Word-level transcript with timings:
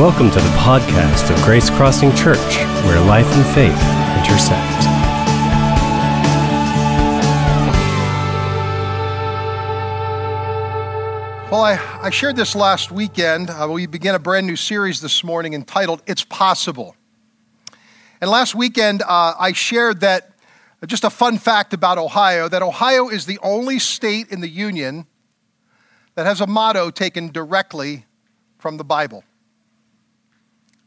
Welcome 0.00 0.30
to 0.30 0.40
the 0.40 0.48
podcast 0.56 1.30
of 1.30 1.44
Grace 1.44 1.68
Crossing 1.68 2.14
Church, 2.16 2.56
where 2.86 2.98
life 3.04 3.26
and 3.36 3.44
faith 3.54 3.68
intersect. 4.16 4.80
Well, 11.52 11.60
I, 11.60 11.78
I 12.00 12.08
shared 12.08 12.36
this 12.36 12.56
last 12.56 12.90
weekend. 12.90 13.50
Uh, 13.50 13.68
we 13.70 13.84
began 13.84 14.14
a 14.14 14.18
brand 14.18 14.46
new 14.46 14.56
series 14.56 15.02
this 15.02 15.22
morning 15.22 15.52
entitled 15.52 16.02
It's 16.06 16.24
Possible. 16.24 16.96
And 18.22 18.30
last 18.30 18.54
weekend, 18.54 19.02
uh, 19.02 19.34
I 19.38 19.52
shared 19.52 20.00
that 20.00 20.32
uh, 20.82 20.86
just 20.86 21.04
a 21.04 21.10
fun 21.10 21.36
fact 21.36 21.74
about 21.74 21.98
Ohio 21.98 22.48
that 22.48 22.62
Ohio 22.62 23.10
is 23.10 23.26
the 23.26 23.38
only 23.42 23.78
state 23.78 24.28
in 24.30 24.40
the 24.40 24.48
Union 24.48 25.04
that 26.14 26.24
has 26.24 26.40
a 26.40 26.46
motto 26.46 26.88
taken 26.88 27.30
directly 27.30 28.06
from 28.56 28.78
the 28.78 28.84
Bible 28.84 29.24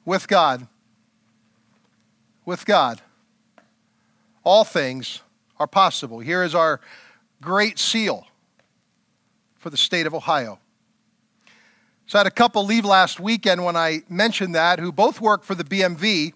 with 0.06 0.28
God. 0.28 0.68
With 2.46 2.66
God. 2.66 3.02
All 4.44 4.64
things 4.64 5.22
are 5.60 5.68
possible. 5.68 6.20
Here 6.20 6.44
is 6.44 6.54
our 6.54 6.82
great 7.42 7.80
seal 7.80 8.28
for 9.58 9.70
the 9.70 9.78
state 9.78 10.06
of 10.06 10.14
Ohio. 10.14 10.60
So 12.06 12.18
I 12.18 12.22
had 12.22 12.28
a 12.28 12.32
couple 12.32 12.66
leave 12.66 12.84
last 12.84 13.20
weekend 13.20 13.64
when 13.64 13.78
I 13.78 14.02
mentioned 14.10 14.56
that 14.56 14.80
who 14.80 14.92
both 14.92 15.22
work 15.22 15.44
for 15.44 15.56
the 15.56 15.64
BMV. 15.64 16.34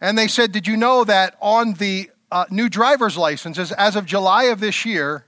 And 0.00 0.16
they 0.16 0.28
said, 0.28 0.52
Did 0.52 0.66
you 0.66 0.76
know 0.76 1.04
that 1.04 1.36
on 1.40 1.74
the 1.74 2.10
uh, 2.30 2.44
new 2.50 2.68
driver's 2.68 3.16
licenses, 3.16 3.72
as 3.72 3.96
of 3.96 4.06
July 4.06 4.44
of 4.44 4.60
this 4.60 4.84
year, 4.84 5.26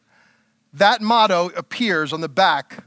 that 0.73 1.01
motto 1.01 1.51
appears 1.57 2.12
on 2.12 2.21
the 2.21 2.29
back 2.29 2.85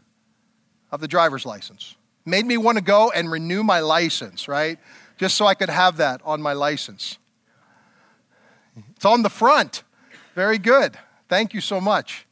of 0.91 1.01
the 1.01 1.07
driver's 1.07 1.45
license? 1.45 1.95
Made 2.25 2.45
me 2.45 2.57
want 2.57 2.77
to 2.77 2.83
go 2.83 3.11
and 3.11 3.31
renew 3.31 3.63
my 3.63 3.79
license, 3.79 4.47
right? 4.47 4.79
Just 5.17 5.35
so 5.35 5.45
I 5.45 5.53
could 5.53 5.69
have 5.69 5.97
that 5.97 6.21
on 6.23 6.41
my 6.41 6.53
license. 6.53 7.17
It's 8.95 9.05
on 9.05 9.23
the 9.23 9.29
front. 9.29 9.83
Very 10.35 10.57
good. 10.57 10.97
Thank 11.27 11.53
you 11.53 11.61
so 11.61 11.81
much. 11.81 12.25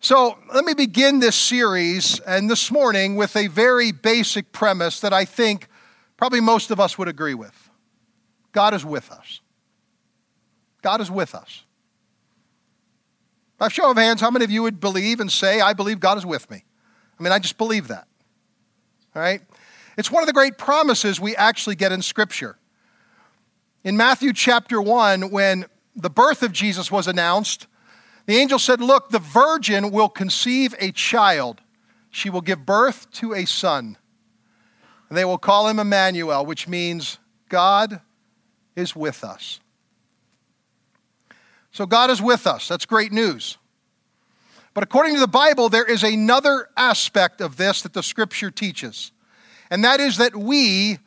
So 0.00 0.38
let 0.54 0.64
me 0.64 0.74
begin 0.74 1.20
this 1.20 1.36
series 1.36 2.20
and 2.20 2.48
this 2.48 2.70
morning 2.70 3.16
with 3.16 3.36
a 3.36 3.48
very 3.48 3.92
basic 3.92 4.52
premise 4.52 5.00
that 5.00 5.12
I 5.12 5.24
think 5.24 5.68
probably 6.16 6.40
most 6.40 6.70
of 6.70 6.80
us 6.80 6.96
would 6.98 7.08
agree 7.08 7.34
with 7.34 7.70
God 8.52 8.74
is 8.74 8.84
with 8.84 9.12
us. 9.12 9.40
God 10.82 11.00
is 11.00 11.10
with 11.10 11.34
us. 11.34 11.64
By 13.58 13.68
show 13.68 13.90
of 13.90 13.96
hands, 13.96 14.20
how 14.20 14.30
many 14.30 14.44
of 14.44 14.50
you 14.50 14.62
would 14.62 14.80
believe 14.80 15.20
and 15.20 15.30
say, 15.30 15.60
I 15.60 15.74
believe 15.74 16.00
God 16.00 16.18
is 16.18 16.26
with 16.26 16.50
me? 16.50 16.64
I 17.18 17.22
mean, 17.22 17.32
I 17.32 17.38
just 17.38 17.58
believe 17.58 17.88
that. 17.88 18.07
Right? 19.18 19.42
It's 19.96 20.10
one 20.10 20.22
of 20.22 20.28
the 20.28 20.32
great 20.32 20.58
promises 20.58 21.20
we 21.20 21.34
actually 21.36 21.74
get 21.74 21.90
in 21.90 22.02
Scripture. 22.02 22.56
In 23.84 23.96
Matthew 23.96 24.32
chapter 24.32 24.80
1, 24.80 25.30
when 25.30 25.66
the 25.96 26.10
birth 26.10 26.42
of 26.42 26.52
Jesus 26.52 26.90
was 26.90 27.08
announced, 27.08 27.66
the 28.26 28.36
angel 28.36 28.58
said, 28.58 28.80
Look, 28.80 29.10
the 29.10 29.18
virgin 29.18 29.90
will 29.90 30.08
conceive 30.08 30.74
a 30.78 30.92
child. 30.92 31.60
She 32.10 32.30
will 32.30 32.40
give 32.40 32.64
birth 32.64 33.10
to 33.12 33.34
a 33.34 33.44
son. 33.44 33.96
And 35.08 35.18
they 35.18 35.24
will 35.24 35.38
call 35.38 35.68
him 35.68 35.78
Emmanuel, 35.78 36.46
which 36.46 36.68
means 36.68 37.18
God 37.48 38.00
is 38.76 38.94
with 38.94 39.24
us. 39.24 39.60
So 41.72 41.86
God 41.86 42.10
is 42.10 42.22
with 42.22 42.46
us. 42.46 42.68
That's 42.68 42.86
great 42.86 43.12
news. 43.12 43.57
But 44.78 44.84
according 44.84 45.14
to 45.14 45.20
the 45.20 45.26
Bible, 45.26 45.68
there 45.68 45.84
is 45.84 46.04
another 46.04 46.68
aspect 46.76 47.40
of 47.40 47.56
this 47.56 47.82
that 47.82 47.94
the 47.94 48.02
scripture 48.04 48.48
teaches, 48.48 49.10
and 49.72 49.82
that 49.82 49.98
is 49.98 50.18
that 50.18 50.36
we 50.36 51.00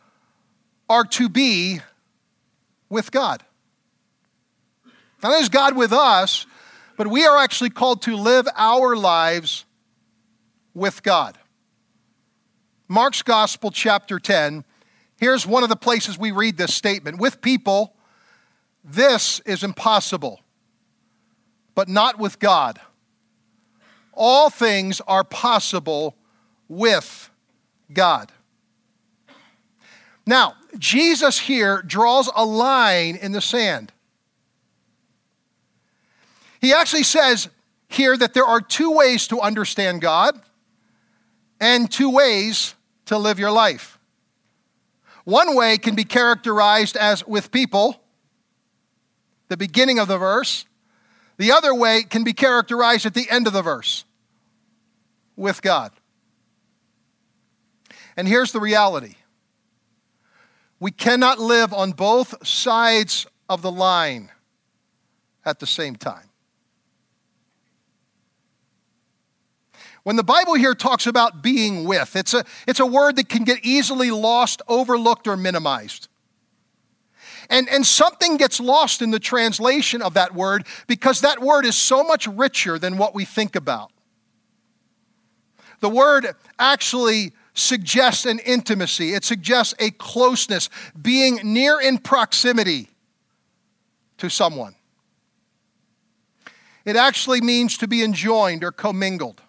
are 0.90 1.06
to 1.06 1.30
be 1.30 1.80
with 2.90 3.14
God. 3.14 3.46
Not 5.24 5.30
only 5.30 5.40
is 5.40 5.48
God 5.48 5.78
with 5.78 5.94
us, 5.94 6.46
but 6.98 7.08
we 7.08 7.26
are 7.26 7.38
actually 7.38 7.70
called 7.70 8.02
to 8.02 8.18
live 8.18 8.46
our 8.58 8.98
lives 8.98 9.64
with 10.74 11.02
God. 11.02 11.38
Mark's 12.90 13.22
Gospel, 13.22 13.72
chapter 13.72 14.20
10, 14.20 14.66
here's 15.18 15.48
one 15.48 15.64
of 15.64 15.70
the 15.70 15.78
places 15.78 16.20
we 16.20 16.32
read 16.32 16.58
this 16.58 16.74
statement. 16.74 17.20
With 17.20 17.40
people, 17.40 17.94
this 18.84 19.40
is 19.46 19.64
impossible, 19.64 20.42
but 21.74 21.88
not 21.88 22.20
with 22.20 22.38
God. 22.38 22.82
All 24.14 24.50
things 24.50 25.02
are 25.08 25.24
possible 25.24 26.16
with 26.68 27.30
God. 27.92 28.32
Now, 30.26 30.56
Jesus 30.78 31.40
here 31.40 31.82
draws 31.82 32.30
a 32.36 32.46
line 32.46 33.16
in 33.16 33.32
the 33.32 33.42
sand. 33.42 33.92
He 36.62 36.74
actually 36.74 37.04
says 37.04 37.50
here 37.88 38.16
that 38.16 38.34
there 38.34 38.46
are 38.46 38.62
two 38.62 38.92
ways 38.92 39.28
to 39.28 39.42
understand 39.42 40.02
God 40.02 40.40
and 41.60 41.92
two 41.92 42.10
ways 42.10 42.76
to 43.06 43.18
live 43.18 43.40
your 43.40 43.52
life. 43.52 44.00
One 45.24 45.56
way 45.56 45.78
can 45.78 45.96
be 45.96 46.04
characterized 46.04 46.96
as 46.96 47.26
with 47.28 47.52
people, 47.52 48.02
the 49.50 49.58
beginning 49.58 50.00
of 50.00 50.08
the 50.08 50.18
verse. 50.18 50.66
The 51.42 51.54
other 51.54 51.74
way 51.74 52.04
can 52.04 52.24
be 52.24 52.34
characterized 52.34 53.08
at 53.08 53.16
the 53.16 53.28
end 53.28 53.48
of 53.48 53.54
the 53.54 53.64
verse, 53.64 54.06
with 55.36 55.64
God. 55.64 55.92
And 58.16 58.28
here's 58.28 58.52
the 58.52 58.60
reality 58.60 59.16
we 60.80 60.92
cannot 60.92 61.40
live 61.40 61.74
on 61.74 61.94
both 61.94 62.46
sides 62.46 63.26
of 63.50 63.64
the 63.64 63.72
line 63.72 64.30
at 65.44 65.58
the 65.58 65.66
same 65.66 65.96
time. 65.96 66.30
When 70.04 70.18
the 70.18 70.24
Bible 70.24 70.54
here 70.54 70.76
talks 70.76 71.08
about 71.08 71.42
being 71.42 71.86
with, 71.86 72.16
it's 72.16 72.36
a, 72.36 72.46
it's 72.68 72.80
a 72.80 72.86
word 72.86 73.16
that 73.16 73.30
can 73.30 73.46
get 73.46 73.58
easily 73.64 74.12
lost, 74.12 74.62
overlooked, 74.68 75.28
or 75.28 75.36
minimized. 75.36 76.08
And, 77.52 77.68
and 77.68 77.86
something 77.86 78.38
gets 78.38 78.62
lost 78.62 79.02
in 79.02 79.12
the 79.12 79.20
translation 79.20 80.02
of 80.02 80.14
that 80.14 80.34
word 80.34 80.66
because 80.88 81.20
that 81.22 81.42
word 81.42 81.66
is 81.66 81.76
so 81.76 82.02
much 82.02 82.26
richer 82.26 82.80
than 82.80 82.98
what 82.98 83.14
we 83.14 83.26
think 83.26 83.58
about. 83.58 83.92
The 85.82 85.90
word 85.90 86.28
actually 86.58 87.34
suggests 87.54 88.26
an 88.26 88.40
intimacy, 88.40 89.14
it 89.14 89.26
suggests 89.26 89.76
a 89.80 89.92
closeness, 89.92 90.70
being 91.00 91.40
near 91.44 91.82
in 91.82 91.98
proximity 91.98 92.88
to 94.18 94.30
someone. 94.30 94.76
It 96.86 96.96
actually 96.96 97.42
means 97.42 97.78
to 97.80 97.88
be 97.88 98.02
enjoined 98.02 98.64
or 98.64 98.72
commingled. 98.72 99.42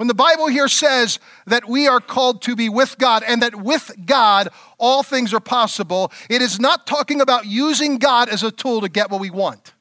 When 0.00 0.08
the 0.08 0.14
Bible 0.14 0.46
here 0.46 0.66
says 0.66 1.18
that 1.44 1.68
we 1.68 1.86
are 1.86 2.00
called 2.00 2.40
to 2.44 2.56
be 2.56 2.70
with 2.70 2.96
God 2.96 3.22
and 3.22 3.42
that 3.42 3.54
with 3.54 3.92
God 4.06 4.48
all 4.78 5.02
things 5.02 5.34
are 5.34 5.40
possible, 5.40 6.10
it 6.30 6.40
is 6.40 6.58
not 6.58 6.86
talking 6.86 7.20
about 7.20 7.44
using 7.44 7.98
God 7.98 8.30
as 8.30 8.42
a 8.42 8.50
tool 8.50 8.80
to 8.80 8.88
get 8.88 9.10
what 9.10 9.20
we 9.20 9.28
want. 9.28 9.74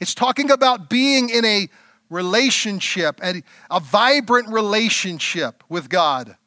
It's 0.00 0.14
talking 0.14 0.50
about 0.50 0.88
being 0.88 1.28
in 1.28 1.44
a 1.44 1.68
relationship, 2.08 3.20
a, 3.22 3.42
a 3.70 3.78
vibrant 3.78 4.48
relationship 4.48 5.62
with 5.68 5.90
God 5.90 6.38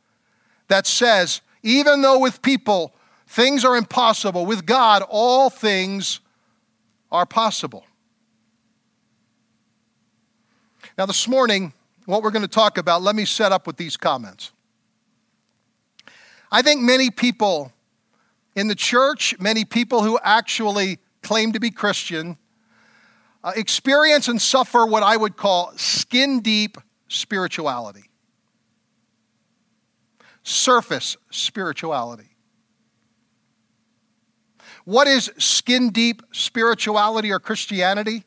that 0.67 0.87
says, 0.87 1.41
even 1.61 2.01
though 2.01 2.17
with 2.17 2.41
people 2.41 2.95
things 3.27 3.65
are 3.65 3.77
impossible, 3.77 4.47
with 4.47 4.65
God 4.65 5.03
all 5.07 5.51
things 5.51 6.21
are 7.11 7.27
possible. 7.27 7.85
Now, 10.97 11.05
this 11.05 11.27
morning, 11.27 11.73
what 12.07 12.23
we're 12.23 12.31
going 12.31 12.41
to 12.41 12.47
talk 12.47 12.77
about, 12.77 13.01
let 13.01 13.15
me 13.15 13.25
set 13.25 13.51
up 13.51 13.67
with 13.67 13.75
these 13.75 13.97
comments. 13.97 14.53
I 16.49 16.61
think 16.61 16.81
many 16.81 17.11
people 17.11 17.73
in 18.55 18.69
the 18.69 18.75
church, 18.75 19.37
many 19.39 19.65
people 19.65 20.01
who 20.01 20.17
actually 20.23 20.99
claim 21.21 21.51
to 21.51 21.59
be 21.59 21.69
Christian, 21.69 22.37
uh, 23.43 23.51
experience 23.57 24.29
and 24.29 24.41
suffer 24.41 24.85
what 24.85 25.03
I 25.03 25.17
would 25.17 25.35
call 25.35 25.73
skin 25.75 26.39
deep 26.39 26.77
spirituality, 27.09 28.05
surface 30.43 31.17
spirituality. 31.29 32.37
What 34.85 35.07
is 35.07 35.29
skin 35.37 35.89
deep 35.89 36.21
spirituality 36.31 37.33
or 37.33 37.39
Christianity? 37.41 38.23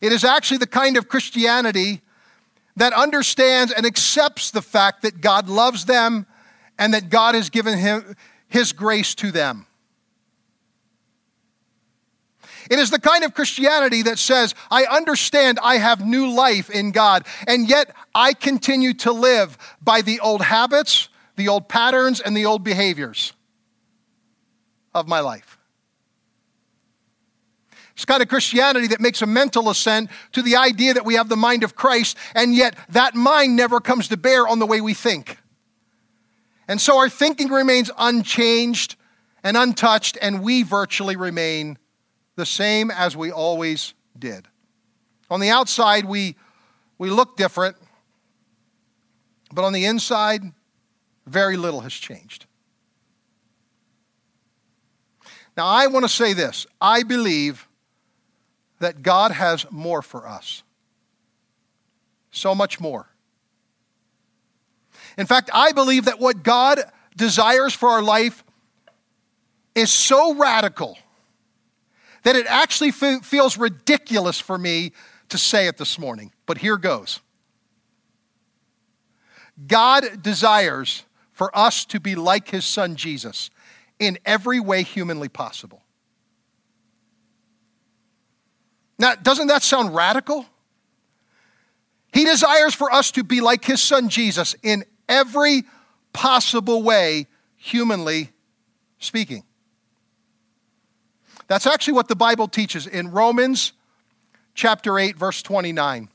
It 0.00 0.10
is 0.10 0.24
actually 0.24 0.58
the 0.58 0.66
kind 0.66 0.96
of 0.96 1.08
Christianity 1.08 2.02
that 2.76 2.92
understands 2.92 3.72
and 3.72 3.86
accepts 3.86 4.50
the 4.50 4.62
fact 4.62 5.02
that 5.02 5.20
God 5.20 5.48
loves 5.48 5.86
them 5.86 6.26
and 6.78 6.94
that 6.94 7.08
God 7.08 7.34
has 7.34 7.50
given 7.50 7.78
him 7.78 8.16
his 8.48 8.72
grace 8.72 9.14
to 9.16 9.30
them. 9.30 9.66
It 12.70 12.78
is 12.78 12.90
the 12.90 12.98
kind 12.98 13.24
of 13.24 13.32
Christianity 13.34 14.02
that 14.02 14.18
says, 14.18 14.54
I 14.70 14.84
understand 14.84 15.58
I 15.62 15.76
have 15.76 16.04
new 16.04 16.30
life 16.30 16.68
in 16.68 16.90
God, 16.90 17.24
and 17.46 17.68
yet 17.68 17.94
I 18.14 18.32
continue 18.32 18.92
to 18.94 19.12
live 19.12 19.56
by 19.80 20.02
the 20.02 20.18
old 20.20 20.42
habits, 20.42 21.08
the 21.36 21.48
old 21.48 21.68
patterns, 21.68 22.20
and 22.20 22.36
the 22.36 22.46
old 22.46 22.64
behaviors 22.64 23.32
of 24.94 25.06
my 25.06 25.20
life. 25.20 25.55
It's 27.96 28.04
kind 28.04 28.22
of 28.22 28.28
Christianity 28.28 28.88
that 28.88 29.00
makes 29.00 29.22
a 29.22 29.26
mental 29.26 29.70
assent 29.70 30.10
to 30.32 30.42
the 30.42 30.56
idea 30.56 30.92
that 30.92 31.06
we 31.06 31.14
have 31.14 31.30
the 31.30 31.36
mind 31.36 31.64
of 31.64 31.74
Christ, 31.74 32.18
and 32.34 32.54
yet 32.54 32.76
that 32.90 33.14
mind 33.14 33.56
never 33.56 33.80
comes 33.80 34.08
to 34.08 34.18
bear 34.18 34.46
on 34.46 34.58
the 34.58 34.66
way 34.66 34.82
we 34.82 34.92
think. 34.92 35.38
And 36.68 36.78
so 36.78 36.98
our 36.98 37.08
thinking 37.08 37.48
remains 37.48 37.90
unchanged 37.96 38.96
and 39.42 39.56
untouched, 39.56 40.18
and 40.20 40.42
we 40.42 40.62
virtually 40.62 41.16
remain 41.16 41.78
the 42.34 42.44
same 42.44 42.90
as 42.90 43.16
we 43.16 43.30
always 43.30 43.94
did. 44.18 44.46
On 45.30 45.40
the 45.40 45.48
outside, 45.48 46.04
we, 46.04 46.36
we 46.98 47.08
look 47.08 47.38
different, 47.38 47.76
but 49.54 49.64
on 49.64 49.72
the 49.72 49.86
inside, 49.86 50.42
very 51.26 51.56
little 51.56 51.80
has 51.80 51.94
changed. 51.94 52.44
Now, 55.56 55.66
I 55.66 55.86
want 55.86 56.04
to 56.04 56.10
say 56.10 56.34
this 56.34 56.66
I 56.78 57.02
believe 57.02 57.66
that 58.78 59.02
God 59.02 59.32
has 59.32 59.66
more 59.70 60.02
for 60.02 60.26
us. 60.26 60.62
So 62.30 62.54
much 62.54 62.80
more. 62.80 63.08
In 65.16 65.26
fact, 65.26 65.50
I 65.52 65.72
believe 65.72 66.04
that 66.04 66.20
what 66.20 66.42
God 66.42 66.80
desires 67.16 67.72
for 67.72 67.88
our 67.88 68.02
life 68.02 68.44
is 69.74 69.90
so 69.90 70.34
radical 70.34 70.98
that 72.22 72.36
it 72.36 72.46
actually 72.46 72.90
f- 72.90 73.24
feels 73.24 73.56
ridiculous 73.56 74.40
for 74.40 74.58
me 74.58 74.92
to 75.28 75.38
say 75.38 75.68
it 75.68 75.76
this 75.76 75.98
morning. 75.98 76.32
But 76.44 76.58
here 76.58 76.76
goes 76.76 77.20
God 79.66 80.22
desires 80.22 81.04
for 81.32 81.56
us 81.56 81.84
to 81.86 82.00
be 82.00 82.14
like 82.14 82.50
his 82.50 82.64
son 82.64 82.96
Jesus 82.96 83.50
in 83.98 84.18
every 84.26 84.60
way 84.60 84.82
humanly 84.82 85.28
possible. 85.28 85.82
Now, 88.98 89.14
doesn't 89.14 89.48
that 89.48 89.62
sound 89.62 89.94
radical? 89.94 90.46
He 92.12 92.24
desires 92.24 92.74
for 92.74 92.92
us 92.92 93.10
to 93.12 93.24
be 93.24 93.40
like 93.40 93.64
his 93.64 93.80
son 93.80 94.08
Jesus 94.08 94.54
in 94.62 94.84
every 95.08 95.64
possible 96.12 96.82
way, 96.82 97.26
humanly 97.56 98.30
speaking. 98.98 99.44
That's 101.46 101.66
actually 101.66 101.94
what 101.94 102.08
the 102.08 102.16
Bible 102.16 102.48
teaches 102.48 102.86
in 102.86 103.10
Romans 103.10 103.72
chapter 104.54 104.98
8, 104.98 105.16
verse 105.16 105.42
29. 105.42 106.08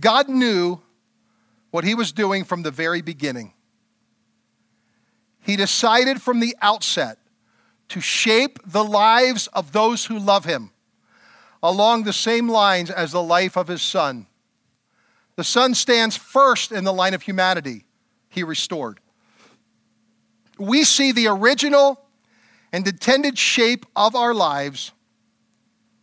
God 0.00 0.28
knew 0.28 0.80
what 1.70 1.84
he 1.84 1.94
was 1.94 2.12
doing 2.12 2.44
from 2.44 2.62
the 2.62 2.70
very 2.70 3.02
beginning. 3.02 3.52
He 5.40 5.56
decided 5.56 6.22
from 6.22 6.40
the 6.40 6.56
outset 6.62 7.18
to 7.92 8.00
shape 8.00 8.58
the 8.66 8.84
lives 8.84 9.46
of 9.48 9.72
those 9.72 10.06
who 10.06 10.18
love 10.18 10.44
him 10.44 10.70
along 11.62 12.02
the 12.02 12.12
same 12.12 12.48
lines 12.48 12.90
as 12.90 13.12
the 13.12 13.22
life 13.22 13.56
of 13.56 13.68
his 13.68 13.82
son. 13.82 14.26
The 15.36 15.44
son 15.44 15.74
stands 15.74 16.16
first 16.16 16.72
in 16.72 16.84
the 16.84 16.92
line 16.92 17.14
of 17.14 17.22
humanity 17.22 17.84
he 18.28 18.42
restored. 18.42 18.98
We 20.58 20.84
see 20.84 21.12
the 21.12 21.26
original 21.26 22.00
and 22.72 22.86
intended 22.88 23.38
shape 23.38 23.84
of 23.94 24.16
our 24.16 24.32
lives 24.32 24.92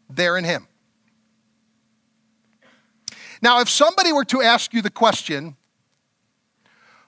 there 0.10 0.38
in 0.38 0.44
Him. 0.44 0.68
Now, 3.42 3.62
if 3.62 3.70
somebody 3.70 4.14
were 4.14 4.26
to 4.26 4.42
ask 4.42 4.74
you 4.74 4.82
the 4.82 4.92
question, 4.92 5.56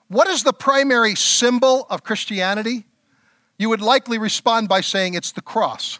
what 0.07 0.27
is 0.27 0.44
the 0.44 0.54
primary 0.54 1.16
symbol 1.16 1.86
of 1.89 2.04
Christianity? 2.04 2.86
You 3.62 3.69
would 3.69 3.80
likely 3.80 4.18
respond 4.18 4.69
by 4.69 4.81
saying 4.81 5.13
it's 5.13 5.34
the 5.34 5.42
cross. 5.44 6.00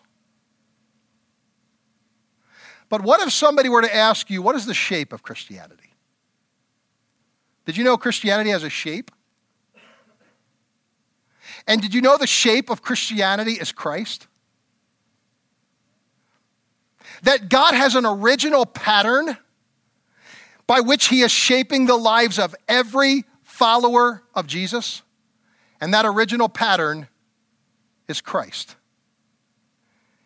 But 2.90 3.04
what 3.04 3.22
if 3.22 3.32
somebody 3.32 3.70
were 3.70 3.84
to 3.84 3.96
ask 3.96 4.32
you, 4.32 4.42
what 4.42 4.56
is 4.56 4.66
the 4.66 4.74
shape 4.74 5.14
of 5.14 5.22
Christianity? 5.22 5.94
Did 7.68 7.78
you 7.78 7.84
know 7.84 7.98
Christianity 7.98 8.50
has 8.50 8.64
a 8.64 8.70
shape? 8.72 9.12
And 11.68 11.84
did 11.84 11.94
you 11.94 12.02
know 12.02 12.18
the 12.18 12.26
shape 12.26 12.72
of 12.72 12.82
Christianity 12.82 13.52
is 13.52 13.72
Christ? 13.72 14.26
That 17.22 17.48
God 17.48 17.76
has 17.76 17.94
an 17.94 18.08
original 18.08 18.66
pattern 18.66 19.38
by 20.66 20.80
which 20.80 21.10
He 21.10 21.22
is 21.22 21.32
shaping 21.32 21.86
the 21.86 21.96
lives 21.96 22.40
of 22.40 22.56
every 22.68 23.26
follower 23.44 24.24
of 24.34 24.48
Jesus. 24.48 25.04
And 25.80 25.94
that 25.94 26.08
original 26.08 26.50
pattern 26.50 27.08
is 28.12 28.22
Christ. 28.22 28.76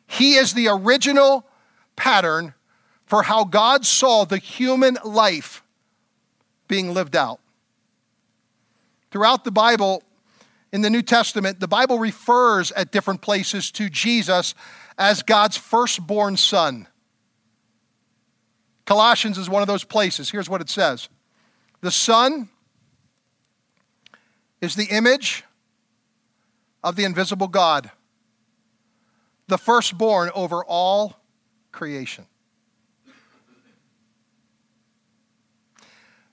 He 0.05 0.35
is 0.35 0.53
the 0.53 0.67
original 0.67 1.45
pattern 1.95 2.53
for 3.05 3.23
how 3.23 3.45
God 3.45 3.85
saw 3.85 4.25
the 4.25 4.37
human 4.37 4.97
life 5.05 5.63
being 6.67 6.93
lived 6.93 7.15
out. 7.15 7.39
Throughout 9.11 9.45
the 9.45 9.51
Bible, 9.51 10.03
in 10.73 10.81
the 10.81 10.89
New 10.89 11.01
Testament, 11.01 11.61
the 11.61 11.67
Bible 11.67 11.99
refers 11.99 12.71
at 12.73 12.91
different 12.91 13.21
places 13.21 13.71
to 13.71 13.89
Jesus 13.89 14.53
as 14.97 15.23
God's 15.23 15.55
firstborn 15.55 16.35
son. 16.35 16.87
Colossians 18.85 19.37
is 19.37 19.49
one 19.49 19.61
of 19.61 19.67
those 19.67 19.83
places. 19.83 20.29
Here's 20.29 20.49
what 20.49 20.61
it 20.61 20.69
says 20.69 21.09
The 21.81 21.91
Son 21.91 22.49
is 24.61 24.75
the 24.75 24.85
image 24.85 25.43
of 26.85 26.95
the 26.95 27.03
invisible 27.03 27.49
God, 27.49 27.91
the 29.47 29.57
firstborn 29.57 30.31
over 30.33 30.63
all 30.63 31.19
creation. 31.73 32.25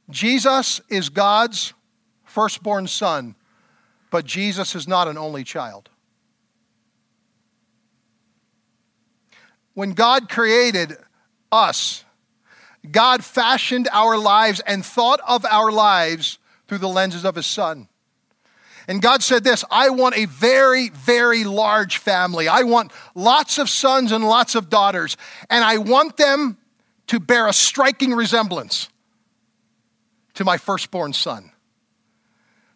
Jesus 0.08 0.80
is 0.88 1.08
God's 1.08 1.74
firstborn 2.24 2.86
son 2.86 3.34
but 4.12 4.26
Jesus 4.26 4.74
is 4.74 4.86
not 4.86 5.08
an 5.08 5.16
only 5.16 5.42
child. 5.42 5.88
When 9.72 9.92
God 9.92 10.28
created 10.28 10.98
us, 11.50 12.04
God 12.88 13.24
fashioned 13.24 13.88
our 13.90 14.18
lives 14.18 14.60
and 14.66 14.84
thought 14.84 15.20
of 15.26 15.46
our 15.46 15.72
lives 15.72 16.38
through 16.68 16.78
the 16.78 16.90
lenses 16.90 17.24
of 17.24 17.36
His 17.36 17.46
Son. 17.46 17.88
And 18.88 19.00
God 19.00 19.22
said 19.22 19.44
this 19.44 19.64
I 19.70 19.90
want 19.90 20.16
a 20.16 20.26
very, 20.26 20.90
very 20.90 21.44
large 21.44 21.98
family. 21.98 22.48
I 22.48 22.62
want 22.62 22.92
lots 23.14 23.58
of 23.58 23.68
sons 23.68 24.12
and 24.12 24.24
lots 24.24 24.54
of 24.54 24.68
daughters. 24.68 25.16
And 25.50 25.64
I 25.64 25.78
want 25.78 26.16
them 26.16 26.58
to 27.08 27.20
bear 27.20 27.48
a 27.48 27.52
striking 27.52 28.12
resemblance 28.12 28.88
to 30.34 30.44
my 30.44 30.56
firstborn 30.56 31.12
son 31.12 31.52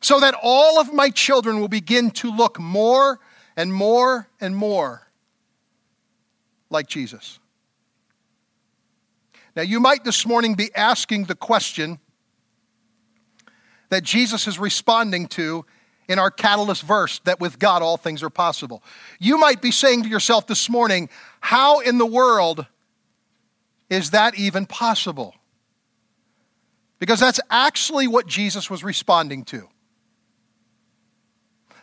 so 0.00 0.20
that 0.20 0.34
all 0.42 0.78
of 0.78 0.92
my 0.92 1.10
children 1.10 1.60
will 1.60 1.68
begin 1.68 2.10
to 2.10 2.30
look 2.30 2.60
more 2.60 3.18
and 3.56 3.72
more 3.72 4.28
and 4.40 4.54
more 4.54 5.08
like 6.70 6.86
Jesus. 6.86 7.38
Now, 9.54 9.62
you 9.62 9.80
might 9.80 10.04
this 10.04 10.26
morning 10.26 10.54
be 10.54 10.72
asking 10.74 11.24
the 11.24 11.34
question 11.34 11.98
that 13.88 14.02
Jesus 14.02 14.46
is 14.46 14.58
responding 14.58 15.26
to 15.28 15.64
in 16.08 16.18
our 16.18 16.30
catalyst 16.30 16.82
verse 16.82 17.20
that 17.20 17.40
with 17.40 17.58
God 17.58 17.82
all 17.82 17.96
things 17.96 18.22
are 18.22 18.30
possible. 18.30 18.82
You 19.18 19.38
might 19.38 19.60
be 19.60 19.70
saying 19.70 20.04
to 20.04 20.08
yourself 20.08 20.46
this 20.46 20.68
morning, 20.68 21.08
how 21.40 21.80
in 21.80 21.98
the 21.98 22.06
world 22.06 22.66
is 23.90 24.10
that 24.10 24.38
even 24.38 24.66
possible? 24.66 25.34
Because 26.98 27.20
that's 27.20 27.40
actually 27.50 28.06
what 28.06 28.26
Jesus 28.26 28.70
was 28.70 28.82
responding 28.82 29.44
to. 29.46 29.68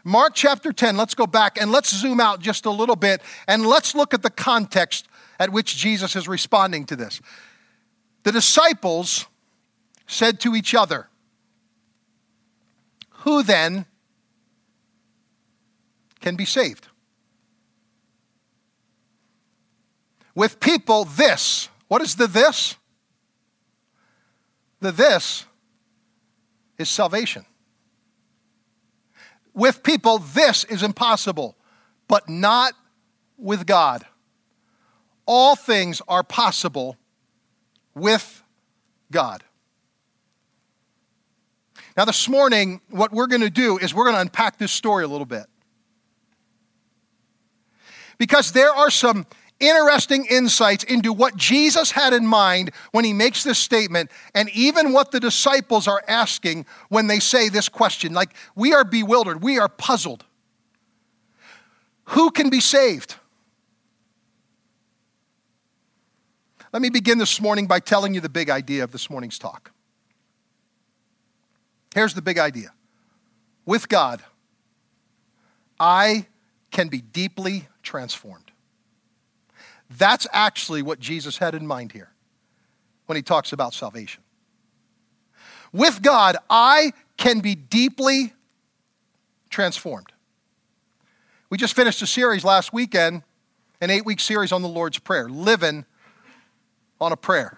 Mark 0.04 0.34
chapter 0.36 0.74
10, 0.74 0.98
let's 0.98 1.16
go 1.16 1.26
back 1.26 1.60
and 1.62 1.72
let's 1.72 1.96
zoom 1.96 2.20
out 2.20 2.42
just 2.42 2.66
a 2.66 2.72
little 2.72 2.96
bit 2.96 3.22
and 3.48 3.66
let's 3.66 3.96
look 3.96 4.14
at 4.14 4.22
the 4.22 4.30
context 4.30 5.08
at 5.40 5.52
which 5.52 5.78
Jesus 5.78 6.16
is 6.16 6.28
responding 6.28 6.86
to 6.86 6.96
this. 6.96 7.22
The 8.24 8.32
disciples 8.32 9.28
said 10.08 10.42
to 10.42 10.56
each 10.56 10.76
other, 10.76 11.08
Who 13.20 13.44
then 13.44 13.86
can 16.24 16.36
be 16.36 16.46
saved? 16.46 16.88
With 20.34 20.60
people, 20.60 21.06
this. 21.06 21.70
What 21.88 22.02
is 22.02 22.16
the 22.16 22.26
this? 22.26 22.76
The 24.80 24.92
this 24.92 25.46
is 26.80 26.90
salvation 26.90 27.46
with 29.54 29.84
people, 29.84 30.20
this 30.20 30.64
is 30.66 30.84
impossible, 30.84 31.56
but 32.08 32.28
not 32.28 32.74
with 33.38 33.66
God. 33.66 34.06
All 35.26 35.56
things 35.56 36.02
are 36.08 36.24
possible 36.24 36.98
with 37.94 38.44
God. 39.12 39.44
Now, 41.96 42.06
this 42.06 42.28
morning, 42.28 42.82
what 42.90 43.12
we're 43.12 43.28
going 43.28 43.42
to 43.42 43.52
do 43.52 43.78
is 43.78 43.94
we're 43.94 44.06
going 44.06 44.16
to 44.16 44.22
unpack 44.22 44.58
this 44.58 44.72
story 44.72 45.04
a 45.04 45.08
little 45.08 45.28
bit. 45.28 45.46
Because 48.24 48.54
there 48.54 48.74
are 48.74 48.90
some 48.90 49.26
interesting 49.60 50.26
insights 50.30 50.86
into 50.86 51.12
what 51.12 51.36
Jesus 51.36 51.92
had 51.92 52.14
in 52.14 52.26
mind 52.26 52.72
when 52.94 53.04
he 53.04 53.12
makes 53.12 53.44
this 53.44 53.60
statement, 53.60 54.10
and 54.34 54.50
even 54.52 54.94
what 54.94 55.12
the 55.12 55.20
disciples 55.20 55.90
are 55.90 56.02
asking 56.08 56.66
when 56.88 57.08
they 57.08 57.20
say 57.20 57.50
this 57.50 57.68
question. 57.68 58.14
Like, 58.14 58.34
we 58.56 58.74
are 58.74 58.86
bewildered, 58.86 59.44
we 59.44 59.60
are 59.60 59.68
puzzled. 59.68 60.24
Who 62.06 62.32
can 62.32 62.50
be 62.50 62.62
saved? 62.62 63.18
Let 66.72 66.82
me 66.82 66.90
begin 66.90 67.18
this 67.18 67.42
morning 67.42 67.68
by 67.68 67.82
telling 67.82 68.14
you 68.14 68.22
the 68.22 68.30
big 68.30 68.50
idea 68.50 68.86
of 68.86 68.94
this 68.94 69.10
morning's 69.10 69.38
talk. 69.38 69.74
Here's 71.94 72.14
the 72.14 72.22
big 72.22 72.38
idea 72.38 72.72
with 73.66 73.90
God, 73.90 74.24
I 75.78 76.28
can 76.72 76.88
be 76.88 77.02
deeply 77.02 77.68
transformed. 77.84 78.52
That's 79.98 80.26
actually 80.32 80.82
what 80.82 81.00
Jesus 81.00 81.38
had 81.38 81.54
in 81.54 81.68
mind 81.68 81.92
here 81.92 82.10
when 83.06 83.16
he 83.16 83.22
talks 83.22 83.54
about 83.54 83.74
salvation. 83.74 84.24
With 85.72 86.02
God, 86.02 86.38
I 86.50 86.94
can 87.18 87.40
be 87.40 87.56
deeply 87.56 88.34
transformed. 89.50 90.12
We 91.50 91.58
just 91.58 91.76
finished 91.76 92.02
a 92.02 92.08
series 92.08 92.44
last 92.44 92.74
weekend, 92.74 93.24
an 93.82 93.90
eight 93.90 94.06
week 94.06 94.20
series 94.20 94.52
on 94.52 94.62
the 94.62 94.68
Lord's 94.68 94.98
Prayer, 94.98 95.30
living 95.30 95.86
on 97.00 97.12
a 97.12 97.18
prayer. 97.18 97.58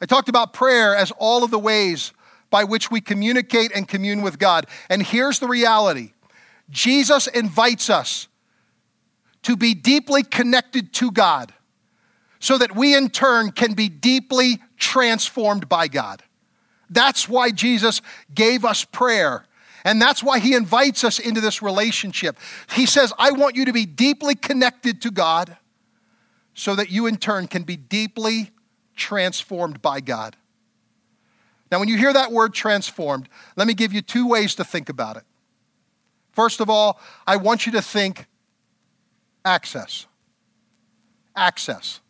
I 0.00 0.06
talked 0.06 0.28
about 0.28 0.52
prayer 0.52 0.96
as 0.96 1.12
all 1.18 1.44
of 1.44 1.50
the 1.50 1.58
ways 1.58 2.12
by 2.50 2.64
which 2.64 2.90
we 2.90 3.00
communicate 3.00 3.70
and 3.74 3.86
commune 3.86 4.22
with 4.22 4.38
God. 4.38 4.66
And 4.90 5.02
here's 5.02 5.38
the 5.38 5.46
reality 5.46 6.12
Jesus 6.70 7.26
invites 7.26 7.90
us 7.90 8.28
to 9.42 9.56
be 9.56 9.74
deeply 9.74 10.22
connected 10.22 10.92
to 10.94 11.10
God 11.10 11.52
so 12.38 12.58
that 12.58 12.74
we 12.74 12.94
in 12.96 13.08
turn 13.08 13.52
can 13.52 13.74
be 13.74 13.88
deeply 13.88 14.60
transformed 14.76 15.68
by 15.68 15.88
God. 15.88 16.22
That's 16.90 17.28
why 17.28 17.50
Jesus 17.50 18.02
gave 18.34 18.64
us 18.64 18.84
prayer. 18.84 19.46
And 19.84 20.00
that's 20.00 20.22
why 20.22 20.38
he 20.38 20.54
invites 20.54 21.04
us 21.04 21.18
into 21.18 21.40
this 21.40 21.62
relationship. 21.62 22.38
He 22.72 22.86
says, 22.86 23.12
I 23.18 23.32
want 23.32 23.56
you 23.56 23.64
to 23.64 23.72
be 23.72 23.86
deeply 23.86 24.34
connected 24.34 25.00
to 25.02 25.10
God 25.10 25.56
so 26.54 26.74
that 26.76 26.90
you 26.90 27.06
in 27.06 27.16
turn 27.16 27.46
can 27.46 27.62
be 27.62 27.76
deeply 27.76 28.50
transformed 28.94 29.80
by 29.80 30.00
God. 30.00 30.36
Now, 31.70 31.78
when 31.78 31.88
you 31.88 31.96
hear 31.96 32.12
that 32.12 32.30
word 32.30 32.52
transformed, 32.52 33.28
let 33.56 33.66
me 33.66 33.74
give 33.74 33.92
you 33.92 34.02
two 34.02 34.28
ways 34.28 34.54
to 34.56 34.64
think 34.64 34.88
about 34.88 35.16
it. 35.16 35.24
First 36.32 36.60
of 36.60 36.68
all, 36.68 37.00
I 37.26 37.36
want 37.36 37.66
you 37.66 37.72
to 37.72 37.82
think 37.82 38.26
access. 39.44 40.06
Access. 41.34 42.00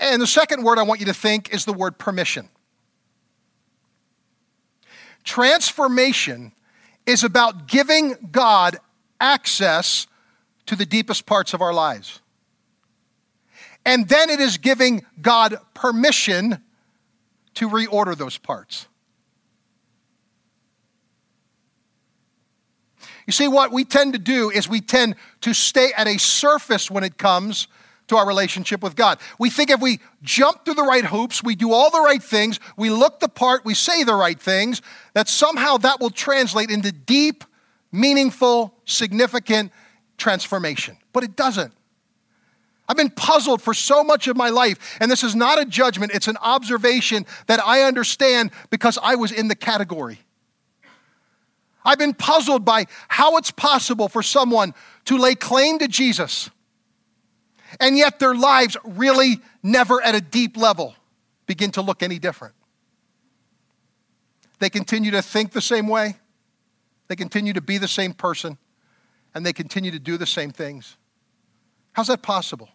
And 0.00 0.20
the 0.20 0.26
second 0.26 0.64
word 0.64 0.78
I 0.78 0.82
want 0.82 1.00
you 1.00 1.06
to 1.06 1.14
think 1.14 1.52
is 1.54 1.64
the 1.64 1.72
word 1.72 1.98
permission. 1.98 2.48
Transformation 5.22 6.52
is 7.06 7.24
about 7.24 7.66
giving 7.66 8.14
God 8.30 8.76
access 9.20 10.06
to 10.66 10.76
the 10.76 10.86
deepest 10.86 11.26
parts 11.26 11.54
of 11.54 11.60
our 11.60 11.72
lives. 11.72 12.20
And 13.86 14.08
then 14.08 14.30
it 14.30 14.40
is 14.40 14.58
giving 14.58 15.04
God 15.20 15.56
permission 15.74 16.62
to 17.54 17.68
reorder 17.68 18.16
those 18.16 18.38
parts. 18.38 18.86
You 23.26 23.32
see, 23.32 23.48
what 23.48 23.72
we 23.72 23.84
tend 23.84 24.12
to 24.12 24.18
do 24.18 24.50
is 24.50 24.68
we 24.68 24.80
tend 24.80 25.16
to 25.42 25.54
stay 25.54 25.92
at 25.96 26.06
a 26.06 26.18
surface 26.18 26.90
when 26.90 27.04
it 27.04 27.16
comes 27.18 27.68
to 28.08 28.16
our 28.16 28.26
relationship 28.26 28.82
with 28.82 28.96
God. 28.96 29.18
We 29.38 29.50
think 29.50 29.70
if 29.70 29.80
we 29.80 30.00
jump 30.22 30.64
through 30.64 30.74
the 30.74 30.82
right 30.82 31.04
hoops, 31.04 31.42
we 31.42 31.54
do 31.54 31.72
all 31.72 31.90
the 31.90 32.00
right 32.00 32.22
things, 32.22 32.60
we 32.76 32.90
look 32.90 33.20
the 33.20 33.28
part, 33.28 33.64
we 33.64 33.74
say 33.74 34.04
the 34.04 34.14
right 34.14 34.38
things, 34.38 34.82
that 35.14 35.28
somehow 35.28 35.78
that 35.78 36.00
will 36.00 36.10
translate 36.10 36.70
into 36.70 36.92
deep, 36.92 37.44
meaningful, 37.90 38.74
significant 38.84 39.72
transformation. 40.18 40.98
But 41.12 41.24
it 41.24 41.34
doesn't. 41.34 41.72
I've 42.86 42.98
been 42.98 43.10
puzzled 43.10 43.62
for 43.62 43.72
so 43.72 44.04
much 44.04 44.28
of 44.28 44.36
my 44.36 44.50
life, 44.50 44.98
and 45.00 45.10
this 45.10 45.22
is 45.22 45.34
not 45.34 45.58
a 45.58 45.64
judgment, 45.64 46.12
it's 46.12 46.28
an 46.28 46.36
observation 46.42 47.24
that 47.46 47.64
I 47.64 47.82
understand 47.82 48.50
because 48.68 48.98
I 49.02 49.14
was 49.14 49.32
in 49.32 49.48
the 49.48 49.54
category. 49.54 50.18
I've 51.84 51.98
been 51.98 52.14
puzzled 52.14 52.64
by 52.64 52.86
how 53.08 53.36
it's 53.36 53.50
possible 53.50 54.08
for 54.08 54.22
someone 54.22 54.74
to 55.04 55.18
lay 55.18 55.34
claim 55.34 55.78
to 55.80 55.88
Jesus, 55.88 56.50
and 57.78 57.98
yet 57.98 58.18
their 58.18 58.34
lives 58.34 58.76
really 58.84 59.40
never 59.62 60.02
at 60.02 60.14
a 60.14 60.20
deep 60.20 60.56
level 60.56 60.94
begin 61.46 61.70
to 61.72 61.82
look 61.82 62.02
any 62.02 62.18
different. 62.18 62.54
They 64.60 64.70
continue 64.70 65.10
to 65.10 65.22
think 65.22 65.52
the 65.52 65.60
same 65.60 65.88
way, 65.88 66.16
they 67.08 67.16
continue 67.16 67.52
to 67.52 67.60
be 67.60 67.76
the 67.76 67.88
same 67.88 68.14
person, 68.14 68.56
and 69.34 69.44
they 69.44 69.52
continue 69.52 69.90
to 69.90 69.98
do 69.98 70.16
the 70.16 70.26
same 70.26 70.52
things. 70.52 70.96
How's 71.92 72.06
that 72.06 72.22
possible? 72.22 72.70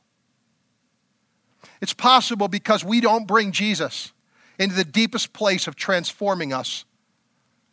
It's 1.81 1.93
possible 1.93 2.47
because 2.47 2.83
we 2.83 3.01
don't 3.01 3.27
bring 3.27 3.51
Jesus 3.51 4.13
into 4.59 4.75
the 4.75 4.83
deepest 4.83 5.33
place 5.33 5.67
of 5.67 5.75
transforming 5.75 6.53
us 6.53 6.85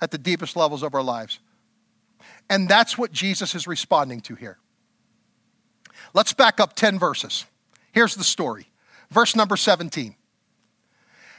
at 0.00 0.10
the 0.10 0.18
deepest 0.18 0.56
levels 0.56 0.82
of 0.82 0.94
our 0.94 1.02
lives. 1.02 1.38
And 2.48 2.68
that's 2.68 2.96
what 2.96 3.12
Jesus 3.12 3.54
is 3.54 3.66
responding 3.66 4.20
to 4.22 4.34
here. 4.34 4.58
Let's 6.14 6.32
back 6.32 6.60
up 6.60 6.74
10 6.74 6.98
verses. 6.98 7.44
Here's 7.92 8.14
the 8.14 8.24
story. 8.24 8.68
Verse 9.10 9.34
number 9.34 9.56
17. 9.56 10.14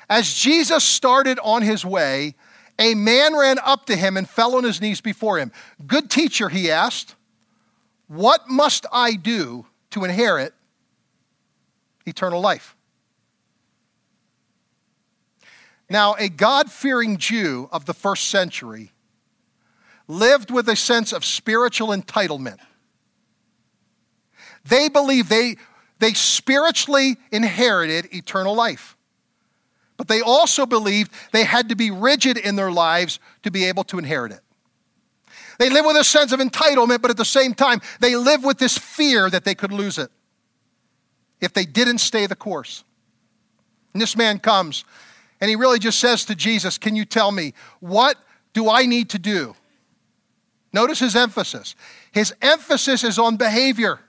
As 0.09 0.33
Jesus 0.33 0.83
started 0.83 1.39
on 1.43 1.61
his 1.61 1.85
way, 1.85 2.35
a 2.79 2.95
man 2.95 3.35
ran 3.35 3.57
up 3.63 3.85
to 3.87 3.95
him 3.95 4.17
and 4.17 4.29
fell 4.29 4.55
on 4.55 4.63
his 4.63 4.79
knees 4.81 5.01
before 5.01 5.37
him. 5.37 5.51
Good 5.85 6.09
teacher, 6.09 6.49
he 6.49 6.71
asked, 6.71 7.15
what 8.07 8.47
must 8.47 8.85
I 8.91 9.13
do 9.13 9.65
to 9.91 10.05
inherit 10.05 10.53
eternal 12.07 12.39
life. 12.41 12.76
Now, 15.89 16.15
a 16.15 16.29
God 16.29 16.72
fearing 16.72 17.17
Jew 17.17 17.70
of 17.72 17.86
the 17.86 17.94
first 17.94 18.29
century 18.29 18.91
lived 20.08 20.51
with 20.51 20.67
a 20.70 20.75
sense 20.75 21.13
of 21.13 21.24
spiritual 21.24 21.89
entitlement. 21.89 22.58
They 24.65 24.89
believed 24.89 25.29
they, 25.29 25.58
they 26.00 26.13
spiritually 26.13 27.17
inherited 27.32 28.13
eternal 28.13 28.53
life. 28.53 28.98
But 29.96 30.08
they 30.08 30.22
also 30.22 30.65
believed 30.65 31.12
they 31.32 31.44
had 31.44 31.70
to 31.70 31.75
be 31.75 31.89
rigid 31.89 32.38
in 32.38 32.56
their 32.56 32.72
lives 32.72 33.20
to 33.44 33.51
be 33.51 33.65
able 33.65 33.84
to 33.86 33.98
inherit 33.98 34.32
it. 34.32 34.41
They 35.58 35.70
live 35.70 35.86
with 35.86 35.98
a 35.98 36.03
sense 36.03 36.32
of 36.32 36.39
entitlement, 36.39 37.01
but 37.01 37.10
at 37.10 37.17
the 37.17 37.25
same 37.25 37.56
time, 37.56 37.82
they 38.00 38.15
live 38.15 38.44
with 38.44 38.60
this 38.60 38.77
fear 38.77 39.29
that 39.29 39.44
they 39.44 39.56
could 39.56 39.72
lose 39.72 39.98
it 39.98 40.12
if 41.41 41.53
they 41.53 41.65
didn't 41.65 41.98
stay 41.98 42.27
the 42.27 42.36
course. 42.36 42.84
And 43.94 44.01
this 44.01 44.15
man 44.15 44.38
comes 44.38 44.86
and 45.39 45.50
he 45.50 45.56
really 45.56 45.79
just 45.79 46.00
says 46.00 46.25
to 46.25 46.36
Jesus, 46.36 46.77
Can 46.77 46.96
you 46.96 47.06
tell 47.06 47.32
me, 47.32 47.53
what 47.79 48.17
do 48.53 48.70
I 48.70 48.86
need 48.86 49.10
to 49.12 49.20
do? 49.20 49.56
Notice 50.74 51.00
his 51.00 51.15
emphasis. 51.15 51.75
His 52.12 52.34
emphasis 52.41 53.03
is 53.03 53.20
on 53.20 53.38
behavior. 53.38 54.00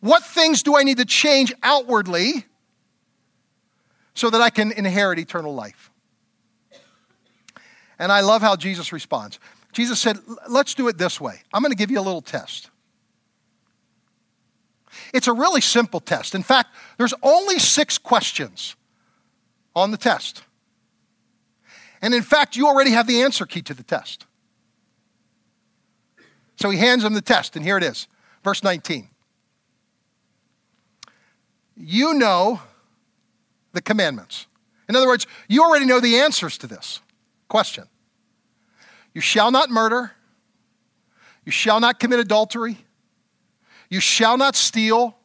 What 0.00 0.24
things 0.24 0.62
do 0.62 0.76
I 0.76 0.82
need 0.82 0.98
to 0.98 1.04
change 1.04 1.52
outwardly 1.62 2.44
so 4.14 4.30
that 4.30 4.40
I 4.40 4.50
can 4.50 4.72
inherit 4.72 5.18
eternal 5.18 5.54
life? 5.54 5.90
And 7.98 8.12
I 8.12 8.20
love 8.20 8.42
how 8.42 8.54
Jesus 8.54 8.92
responds. 8.92 9.40
Jesus 9.72 10.00
said, 10.00 10.18
Let's 10.48 10.74
do 10.74 10.88
it 10.88 10.98
this 10.98 11.20
way. 11.20 11.40
I'm 11.52 11.62
going 11.62 11.72
to 11.72 11.76
give 11.76 11.90
you 11.90 12.00
a 12.00 12.02
little 12.02 12.22
test. 12.22 12.70
It's 15.14 15.26
a 15.26 15.32
really 15.32 15.60
simple 15.60 16.00
test. 16.00 16.34
In 16.34 16.42
fact, 16.42 16.74
there's 16.96 17.14
only 17.22 17.58
six 17.58 17.98
questions 17.98 18.76
on 19.74 19.90
the 19.90 19.96
test. 19.96 20.42
And 22.00 22.14
in 22.14 22.22
fact, 22.22 22.56
you 22.56 22.66
already 22.66 22.90
have 22.90 23.06
the 23.06 23.22
answer 23.22 23.46
key 23.46 23.62
to 23.62 23.74
the 23.74 23.82
test. 23.82 24.26
So 26.56 26.70
he 26.70 26.78
hands 26.78 27.04
him 27.04 27.14
the 27.14 27.20
test, 27.20 27.56
and 27.56 27.64
here 27.64 27.76
it 27.76 27.84
is. 27.84 28.08
Verse 28.42 28.62
19. 28.62 29.08
You 31.76 32.14
know 32.14 32.60
the 33.72 33.80
commandments. 33.80 34.46
In 34.88 34.96
other 34.96 35.06
words, 35.06 35.26
you 35.48 35.62
already 35.62 35.86
know 35.86 36.00
the 36.00 36.18
answers 36.18 36.58
to 36.58 36.66
this 36.66 37.00
question. 37.48 37.84
You 39.14 39.20
shall 39.20 39.50
not 39.50 39.70
murder. 39.70 40.12
You 41.44 41.52
shall 41.52 41.80
not 41.80 42.00
commit 42.00 42.20
adultery. 42.20 42.78
You 43.88 44.00
shall 44.00 44.36
not 44.36 44.56
steal. 44.56 45.16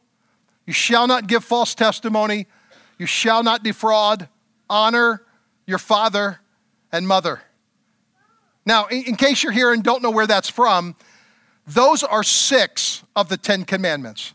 You 0.66 0.74
shall 0.74 1.08
not 1.08 1.28
give 1.28 1.44
false 1.44 1.76
testimony. 1.76 2.48
You 3.04 3.08
shall 3.08 3.44
not 3.44 3.64
defraud. 3.64 4.30
Honor 4.70 5.24
your 5.66 5.78
father 5.78 6.40
and 6.90 7.06
mother. 7.06 7.42
Now, 8.66 8.86
in, 8.86 9.18
case 9.18 9.44
you're 9.44 9.52
here 9.52 9.74
and 9.74 9.84
don't 9.84 10.02
know 10.02 10.10
where 10.10 10.26
that's 10.26 10.48
from, 10.48 10.96
those 11.68 12.02
are 12.02 12.24
six 12.24 13.04
of 13.14 13.28
the 13.28 13.36
Ten 13.36 13.66
Commandments 13.66 14.34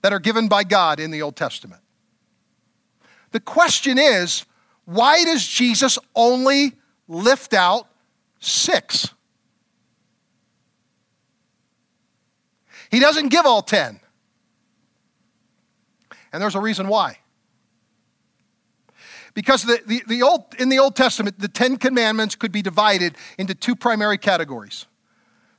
that 0.00 0.14
are 0.14 0.18
given 0.18 0.48
by 0.48 0.64
God 0.64 0.98
in 0.98 1.10
the 1.10 1.20
Old 1.20 1.36
Testament. 1.36 1.82
The 3.32 3.40
question 3.40 3.98
is 3.98 4.46
why 4.86 5.22
does 5.24 5.46
Jesus 5.46 5.98
only 6.14 6.72
lift 7.08 7.52
out 7.52 7.86
six? 8.40 9.10
He 12.90 12.98
doesn't 12.98 13.28
give 13.28 13.44
all 13.44 13.60
10. 13.60 14.00
And 16.32 16.40
there's 16.42 16.54
a 16.54 16.60
reason 16.60 16.88
why. 16.88 17.18
Because 19.36 19.64
the, 19.64 19.82
the, 19.86 20.02
the 20.08 20.22
old, 20.22 20.54
in 20.58 20.70
the 20.70 20.78
Old 20.78 20.96
Testament, 20.96 21.38
the 21.38 21.46
Ten 21.46 21.76
Commandments 21.76 22.34
could 22.34 22.52
be 22.52 22.62
divided 22.62 23.16
into 23.36 23.54
two 23.54 23.76
primary 23.76 24.18
categories 24.18 24.86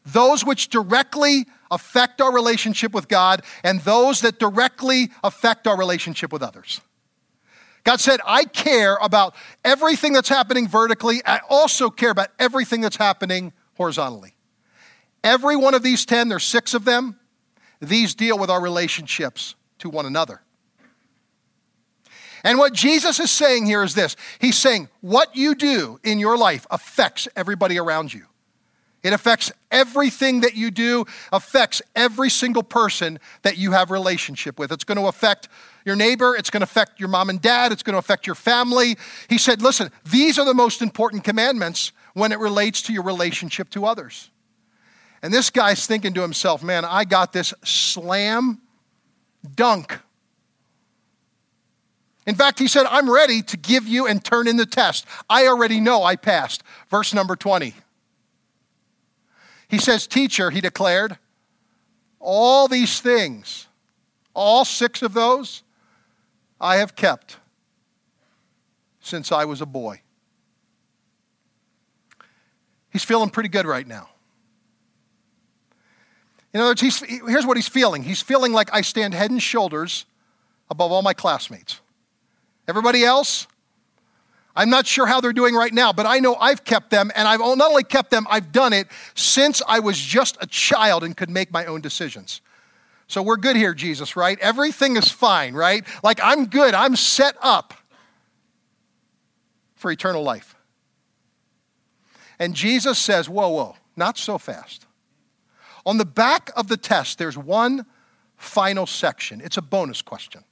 those 0.03 0.45
which 0.45 0.69
directly 0.69 1.45
affect 1.69 2.21
our 2.21 2.33
relationship 2.33 2.93
with 2.93 3.09
God, 3.09 3.41
and 3.61 3.81
those 3.81 4.21
that 4.21 4.39
directly 4.39 5.09
affect 5.21 5.67
our 5.67 5.77
relationship 5.77 6.31
with 6.31 6.41
others. 6.41 6.79
God 7.83 7.99
said, 7.99 8.21
I 8.25 8.45
care 8.45 8.95
about 9.01 9.35
everything 9.65 10.13
that's 10.13 10.29
happening 10.29 10.65
vertically. 10.69 11.21
I 11.25 11.41
also 11.49 11.89
care 11.89 12.09
about 12.09 12.29
everything 12.39 12.79
that's 12.79 12.95
happening 12.95 13.51
horizontally. 13.75 14.33
Every 15.25 15.57
one 15.57 15.73
of 15.73 15.83
these 15.83 16.05
10, 16.05 16.29
there's 16.29 16.45
six 16.45 16.73
of 16.73 16.85
them, 16.85 17.19
these 17.81 18.15
deal 18.15 18.39
with 18.39 18.49
our 18.49 18.61
relationships 18.61 19.55
to 19.79 19.89
one 19.89 20.05
another. 20.05 20.41
And 22.47 22.57
what 22.57 22.71
Jesus 22.71 23.19
is 23.19 23.29
saying 23.29 23.65
here 23.65 23.83
is 23.83 23.93
this 23.93 24.15
He's 24.39 24.57
saying, 24.57 24.87
what 25.01 25.35
you 25.35 25.53
do 25.53 25.99
in 26.01 26.17
your 26.17 26.37
life 26.37 26.65
affects 26.71 27.27
everybody 27.35 27.77
around 27.77 28.13
you. 28.13 28.25
It 29.03 29.11
affects 29.11 29.51
everything 29.69 30.39
that 30.41 30.55
you 30.55 30.71
do, 30.71 31.03
affects 31.33 31.81
every 31.93 32.29
single 32.29 32.63
person 32.63 33.19
that 33.41 33.57
you 33.57 33.73
have 33.73 33.91
relationship 33.91 34.57
with. 34.57 34.71
It's 34.71 34.85
going 34.85 34.97
to 34.97 35.07
affect 35.07 35.49
your 35.83 35.97
neighbor, 35.97 36.37
it's 36.37 36.49
going 36.49 36.61
to 36.61 36.63
affect 36.63 37.01
your 37.01 37.09
mom 37.09 37.29
and 37.29 37.41
dad, 37.41 37.73
it's 37.73 37.83
going 37.83 37.95
to 37.95 37.99
affect 37.99 38.25
your 38.25 38.35
family. 38.35 38.95
He 39.29 39.37
said, 39.37 39.61
"Listen, 39.61 39.91
these 40.09 40.39
are 40.39 40.45
the 40.45 40.53
most 40.53 40.81
important 40.81 41.25
commandments 41.25 41.91
when 42.13 42.31
it 42.31 42.39
relates 42.39 42.81
to 42.83 42.93
your 42.93 43.03
relationship 43.03 43.69
to 43.71 43.85
others." 43.85 44.29
And 45.21 45.33
this 45.33 45.49
guy's 45.49 45.85
thinking 45.85 46.13
to 46.13 46.21
himself, 46.21 46.63
"Man, 46.63 46.85
I 46.85 47.03
got 47.03 47.33
this 47.33 47.53
slam 47.65 48.61
dunk 49.53 49.99
in 52.27 52.35
fact, 52.35 52.59
he 52.59 52.67
said, 52.67 52.85
I'm 52.89 53.09
ready 53.09 53.41
to 53.41 53.55
give 53.55 53.87
you 53.87 54.05
and 54.05 54.23
turn 54.23 54.49
in 54.49 54.57
the 54.57 54.65
test. 54.65 55.05
I 55.29 55.47
already 55.47 55.79
know 55.79 56.03
I 56.03 56.17
passed. 56.17 56.61
Verse 56.89 57.13
number 57.13 57.37
20. 57.37 57.73
He 59.69 59.77
says, 59.77 60.05
Teacher, 60.07 60.51
he 60.51 60.59
declared, 60.59 61.17
all 62.19 62.67
these 62.67 62.99
things, 62.99 63.67
all 64.33 64.65
six 64.65 65.01
of 65.01 65.13
those, 65.13 65.63
I 66.59 66.77
have 66.77 66.97
kept 66.97 67.37
since 68.99 69.31
I 69.31 69.45
was 69.45 69.61
a 69.61 69.65
boy. 69.65 70.01
He's 72.91 73.05
feeling 73.05 73.29
pretty 73.29 73.49
good 73.49 73.65
right 73.65 73.87
now. 73.87 74.09
In 76.53 76.59
other 76.59 76.71
words, 76.71 76.81
here's 76.81 77.45
what 77.45 77.55
he's 77.55 77.67
feeling. 77.69 78.03
He's 78.03 78.21
feeling 78.21 78.51
like 78.51 78.69
I 78.73 78.81
stand 78.81 79.13
head 79.13 79.31
and 79.31 79.41
shoulders 79.41 80.05
above 80.69 80.91
all 80.91 81.01
my 81.01 81.13
classmates. 81.13 81.79
Everybody 82.67 83.03
else? 83.03 83.47
I'm 84.55 84.71
not 84.71 84.87
sure 84.87 85.05
how 85.05 85.21
they're 85.21 85.33
doing 85.33 85.53
right 85.53 85.71
now, 85.71 85.93
but 85.93 86.07
I 86.07 86.17
know 86.17 86.35
I've 86.35 86.63
kept 86.63 86.89
them, 86.89 87.11
and 87.15 87.27
I've 87.27 87.39
not 87.39 87.61
only 87.61 87.83
kept 87.83 88.09
them, 88.09 88.25
I've 88.27 88.51
done 88.51 88.73
it 88.73 88.87
since 89.13 89.61
I 89.67 89.79
was 89.79 89.99
just 89.99 90.35
a 90.41 90.47
child 90.47 91.03
and 91.03 91.15
could 91.15 91.29
make 91.29 91.51
my 91.51 91.65
own 91.65 91.79
decisions. 91.79 92.41
So 93.07 93.21
we're 93.21 93.37
good 93.37 93.55
here, 93.55 93.75
Jesus, 93.75 94.15
right? 94.15 94.37
Everything 94.39 94.97
is 94.97 95.09
fine, 95.09 95.53
right? 95.53 95.85
Like 96.03 96.19
I'm 96.23 96.47
good, 96.47 96.73
I'm 96.73 96.95
set 96.95 97.35
up 97.41 97.75
for 99.75 99.91
eternal 99.91 100.23
life. 100.23 100.55
And 102.39 102.53
Jesus 102.53 102.97
says, 102.97 103.29
Whoa, 103.29 103.49
whoa, 103.49 103.75
not 103.95 104.17
so 104.17 104.37
fast. 104.37 104.87
On 105.85 105.97
the 105.97 106.05
back 106.05 106.49
of 106.55 106.67
the 106.67 106.77
test, 106.77 107.17
there's 107.17 107.37
one 107.37 107.85
final 108.35 108.85
section. 108.85 109.39
It's 109.39 109.57
a 109.57 109.61
bonus 109.61 110.01
question. 110.01 110.43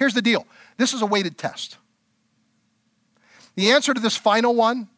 Here's 0.00 0.14
the 0.14 0.22
deal 0.22 0.46
this 0.78 0.94
is 0.94 1.02
a 1.02 1.06
weighted 1.06 1.36
test. 1.38 1.76
The 3.54 3.70
answer 3.70 3.92
to 3.92 4.00
this 4.00 4.16
final 4.16 4.54
one 4.54 4.88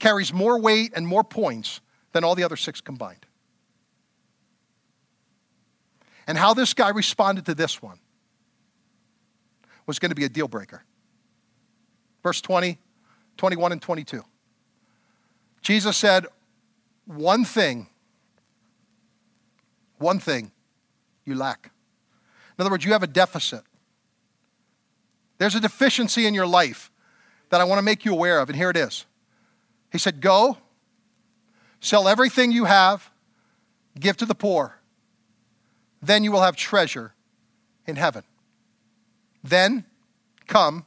carries 0.00 0.32
more 0.32 0.60
weight 0.60 0.92
and 0.96 1.06
more 1.06 1.22
points 1.22 1.80
than 2.12 2.24
all 2.24 2.34
the 2.34 2.42
other 2.42 2.56
six 2.56 2.80
combined. 2.80 3.24
And 6.26 6.36
how 6.36 6.54
this 6.54 6.74
guy 6.74 6.88
responded 6.90 7.46
to 7.46 7.54
this 7.54 7.80
one 7.80 8.00
was 9.86 10.00
going 10.00 10.10
to 10.10 10.16
be 10.16 10.24
a 10.24 10.28
deal 10.28 10.48
breaker. 10.48 10.82
Verse 12.24 12.40
20, 12.40 12.78
21, 13.36 13.72
and 13.72 13.80
22. 13.80 14.24
Jesus 15.62 15.96
said, 15.96 16.26
One 17.06 17.44
thing, 17.44 17.86
one 19.98 20.18
thing 20.18 20.50
you 21.24 21.36
lack. 21.36 21.70
In 22.58 22.62
other 22.62 22.70
words, 22.70 22.84
you 22.84 22.92
have 22.92 23.02
a 23.02 23.08
deficit. 23.08 23.62
There's 25.38 25.54
a 25.54 25.60
deficiency 25.60 26.26
in 26.26 26.34
your 26.34 26.46
life 26.46 26.90
that 27.50 27.60
I 27.60 27.64
want 27.64 27.78
to 27.78 27.82
make 27.82 28.04
you 28.04 28.12
aware 28.12 28.40
of, 28.40 28.48
and 28.48 28.56
here 28.56 28.70
it 28.70 28.76
is. 28.76 29.06
He 29.90 29.98
said, 29.98 30.20
Go, 30.20 30.58
sell 31.80 32.08
everything 32.08 32.50
you 32.50 32.64
have, 32.64 33.10
give 33.98 34.16
to 34.18 34.26
the 34.26 34.34
poor. 34.34 34.74
Then 36.02 36.24
you 36.24 36.32
will 36.32 36.42
have 36.42 36.56
treasure 36.56 37.14
in 37.86 37.96
heaven. 37.96 38.24
Then 39.42 39.84
come, 40.46 40.84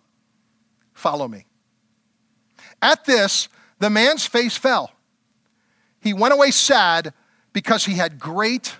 follow 0.93 1.27
me. 1.27 1.45
At 2.81 3.05
this, 3.05 3.47
the 3.79 3.89
man's 3.89 4.25
face 4.25 4.57
fell. 4.57 4.91
He 6.01 6.13
went 6.13 6.33
away 6.33 6.51
sad 6.51 7.13
because 7.53 7.85
he 7.85 7.93
had 7.93 8.19
great 8.19 8.75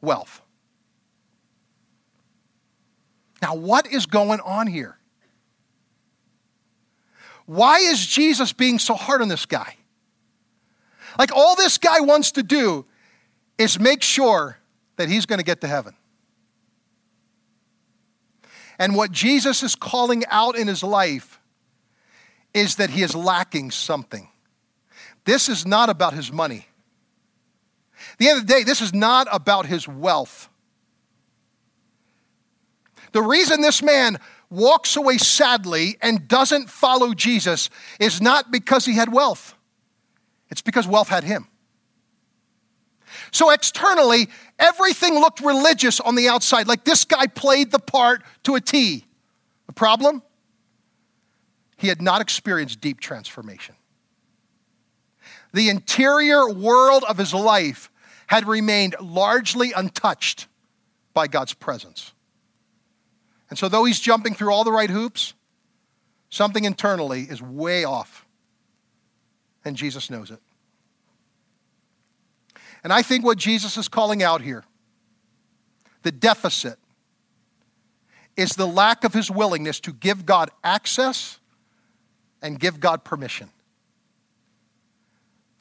wealth. 0.00 0.42
Now, 3.42 3.54
what 3.54 3.86
is 3.86 4.06
going 4.06 4.40
on 4.40 4.66
here? 4.66 4.98
Why 7.44 7.78
is 7.78 8.04
Jesus 8.04 8.52
being 8.52 8.78
so 8.78 8.94
hard 8.94 9.22
on 9.22 9.28
this 9.28 9.46
guy? 9.46 9.76
Like, 11.18 11.30
all 11.34 11.54
this 11.54 11.78
guy 11.78 12.00
wants 12.00 12.32
to 12.32 12.42
do 12.42 12.84
is 13.58 13.78
make 13.78 14.02
sure 14.02 14.58
that 14.96 15.08
he's 15.08 15.26
going 15.26 15.38
to 15.38 15.44
get 15.44 15.60
to 15.60 15.68
heaven. 15.68 15.94
And 18.78 18.94
what 18.94 19.12
Jesus 19.12 19.62
is 19.62 19.74
calling 19.74 20.24
out 20.30 20.56
in 20.56 20.66
his 20.66 20.82
life 20.82 21.40
is 22.52 22.76
that 22.76 22.90
he 22.90 23.02
is 23.02 23.14
lacking 23.14 23.70
something. 23.70 24.28
This 25.24 25.48
is 25.48 25.66
not 25.66 25.88
about 25.88 26.14
his 26.14 26.32
money. 26.32 26.66
At 28.12 28.18
the 28.18 28.28
end 28.28 28.40
of 28.40 28.46
the 28.46 28.52
day, 28.52 28.62
this 28.62 28.80
is 28.80 28.94
not 28.94 29.28
about 29.30 29.66
his 29.66 29.88
wealth. 29.88 30.48
The 33.16 33.22
reason 33.22 33.62
this 33.62 33.82
man 33.82 34.18
walks 34.50 34.94
away 34.94 35.16
sadly 35.16 35.96
and 36.02 36.28
doesn't 36.28 36.68
follow 36.68 37.14
Jesus 37.14 37.70
is 37.98 38.20
not 38.20 38.52
because 38.52 38.84
he 38.84 38.92
had 38.92 39.10
wealth, 39.10 39.54
it's 40.50 40.60
because 40.60 40.86
wealth 40.86 41.08
had 41.08 41.24
him. 41.24 41.48
So 43.32 43.48
externally, 43.48 44.28
everything 44.58 45.14
looked 45.14 45.40
religious 45.40 45.98
on 45.98 46.14
the 46.14 46.28
outside, 46.28 46.68
like 46.68 46.84
this 46.84 47.06
guy 47.06 47.26
played 47.26 47.70
the 47.70 47.78
part 47.78 48.22
to 48.42 48.54
a 48.54 48.60
T. 48.60 49.06
The 49.66 49.72
problem? 49.72 50.22
He 51.78 51.88
had 51.88 52.02
not 52.02 52.20
experienced 52.20 52.82
deep 52.82 53.00
transformation. 53.00 53.76
The 55.54 55.70
interior 55.70 56.50
world 56.50 57.02
of 57.08 57.16
his 57.16 57.32
life 57.32 57.90
had 58.26 58.46
remained 58.46 58.94
largely 59.00 59.72
untouched 59.72 60.48
by 61.14 61.28
God's 61.28 61.54
presence. 61.54 62.12
And 63.48 63.58
so, 63.58 63.68
though 63.68 63.84
he's 63.84 64.00
jumping 64.00 64.34
through 64.34 64.52
all 64.52 64.64
the 64.64 64.72
right 64.72 64.90
hoops, 64.90 65.34
something 66.30 66.64
internally 66.64 67.22
is 67.22 67.40
way 67.40 67.84
off. 67.84 68.26
And 69.64 69.76
Jesus 69.76 70.10
knows 70.10 70.30
it. 70.30 70.40
And 72.82 72.92
I 72.92 73.02
think 73.02 73.24
what 73.24 73.38
Jesus 73.38 73.76
is 73.76 73.88
calling 73.88 74.22
out 74.22 74.42
here, 74.42 74.64
the 76.02 76.12
deficit, 76.12 76.78
is 78.36 78.50
the 78.50 78.66
lack 78.66 79.02
of 79.02 79.12
his 79.12 79.30
willingness 79.30 79.80
to 79.80 79.92
give 79.92 80.26
God 80.26 80.50
access 80.62 81.40
and 82.42 82.60
give 82.60 82.80
God 82.80 83.02
permission 83.02 83.50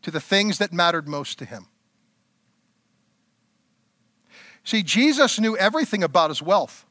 to 0.01 0.11
the 0.11 0.19
things 0.19 0.59
that 0.59 0.71
mattered 0.71 1.07
most 1.07 1.39
to 1.39 1.45
him. 1.45 1.67
See, 4.63 4.83
Jesus 4.83 5.39
knew 5.39 5.55
everything 5.57 6.03
about 6.03 6.29
his 6.29 6.41
wealth. 6.41 6.85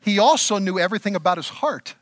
He 0.00 0.18
also 0.18 0.58
knew 0.58 0.78
everything 0.78 1.14
about 1.14 1.38
his 1.38 1.48
heart. 1.48 1.94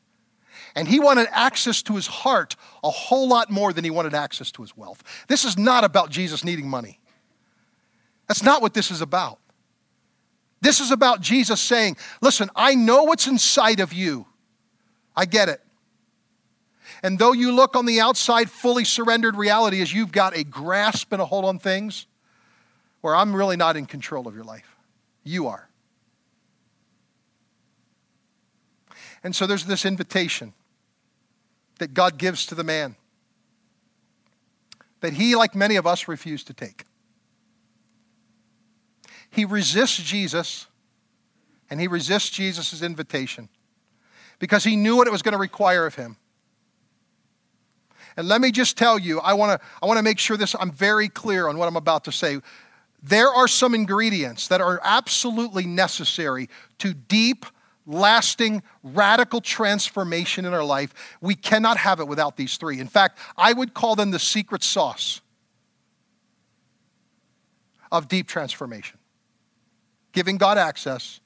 And 0.75 0.87
he 0.87 1.01
wanted 1.01 1.29
access 1.31 1.83
to 1.85 1.95
his 1.95 2.07
heart 2.07 2.55
a 2.85 2.91
whole 2.91 3.29
lot 3.29 3.51
more 3.51 3.73
than 3.73 3.83
he 3.83 3.91
wanted 3.91 4.15
access 4.15 4.51
to 4.53 4.63
his 4.63 4.77
wealth. 4.77 5.03
This 5.27 5.45
is 5.45 5.57
not 5.57 5.85
about 5.85 6.11
Jesus 6.11 6.45
needing 6.45 6.69
money. 6.69 7.01
That's 8.29 8.43
not 8.43 8.61
what 8.61 8.75
this 8.75 8.91
is 8.91 9.01
about. 9.01 9.39
This 10.61 10.81
is 10.81 10.91
about 10.91 11.21
Jesus 11.21 11.61
saying, 11.61 11.97
Listen, 12.21 12.51
I 12.55 12.75
know 12.75 13.05
what's 13.05 13.27
inside 13.27 13.81
of 13.81 13.93
you. 13.93 14.27
I 15.15 15.25
get 15.25 15.49
it. 15.49 15.63
And 17.03 17.19
though 17.19 17.33
you 17.33 17.53
look 17.53 17.77
on 17.77 17.87
the 17.87 18.01
outside 18.01 18.51
fully 18.51 18.85
surrendered, 18.85 19.37
reality 19.37 19.81
is 19.81 19.93
you've 19.93 20.13
got 20.13 20.37
a 20.37 20.45
grasp 20.45 21.13
and 21.13 21.21
a 21.21 21.25
hold 21.25 21.45
on 21.45 21.59
things 21.59 22.07
where 23.01 23.15
I'm 23.15 23.35
really 23.35 23.57
not 23.57 23.77
in 23.77 23.87
control 23.87 24.27
of 24.27 24.35
your 24.35 24.45
life. 24.45 24.77
You 25.23 25.47
are. 25.49 25.69
And 29.27 29.35
so 29.35 29.45
there's 29.49 29.65
this 29.65 29.85
invitation 29.85 30.53
that 31.81 31.93
God 31.93 32.17
gives 32.17 32.47
to 32.47 32.55
the 32.55 32.63
man 32.63 32.95
that 35.01 35.15
he, 35.15 35.35
like 35.35 35.53
many 35.53 35.75
of 35.75 35.85
us, 35.85 36.07
refused 36.07 36.47
to 36.47 36.53
take. 36.53 36.85
He 39.29 39.45
resists 39.45 39.97
Jesus 39.97 40.69
and 41.69 41.81
he 41.81 41.89
resists 41.89 42.31
Jesus' 42.31 42.83
invitation 42.83 43.49
because 44.39 44.63
he 44.63 44.77
knew 44.77 44.95
what 44.95 45.09
it 45.09 45.11
was 45.11 45.23
going 45.23 45.33
to 45.33 45.39
require 45.39 45.87
of 45.87 45.97
him. 45.97 46.19
And 48.17 48.29
let 48.29 48.41
me 48.41 48.53
just 48.53 48.79
tell 48.79 48.97
you, 48.97 49.19
I 49.19 49.33
want 49.33 49.61
to 49.61 49.67
I 49.83 49.87
want 49.87 49.97
to 49.97 50.05
make 50.05 50.21
sure 50.21 50.37
this 50.37 50.55
I'm 50.55 50.71
very 50.71 51.09
clear 51.09 51.49
on 51.49 51.59
what 51.59 51.67
I'm 51.67 51.75
about 51.75 52.05
to 52.05 52.13
say. 52.13 52.39
There 53.03 53.31
are 53.31 53.49
some 53.49 53.75
ingredients 53.75 54.47
that 54.47 54.61
are 54.61 54.81
absolutely 54.85 55.67
necessary 55.67 56.49
to 56.79 56.95
deep, 56.95 57.45
lasting, 57.87 58.63
radical 58.83 59.41
transformation 59.41 60.45
in 60.45 60.53
our 60.53 60.65
life. 60.65 60.93
We 61.21 61.35
cannot 61.35 61.77
have 61.77 62.01
it 62.01 62.09
without 62.09 62.37
these 62.37 62.57
three. 62.57 62.81
In 62.81 62.89
fact, 62.89 63.19
I 63.37 63.53
would 63.53 63.75
call 63.75 63.95
them 63.95 64.11
the 64.11 64.19
secret 64.19 64.63
sauce 64.63 65.21
of 67.93 68.09
deep 68.09 68.27
transformation 68.27 68.99
giving 70.13 70.39
God 70.39 70.57
access, 70.57 71.21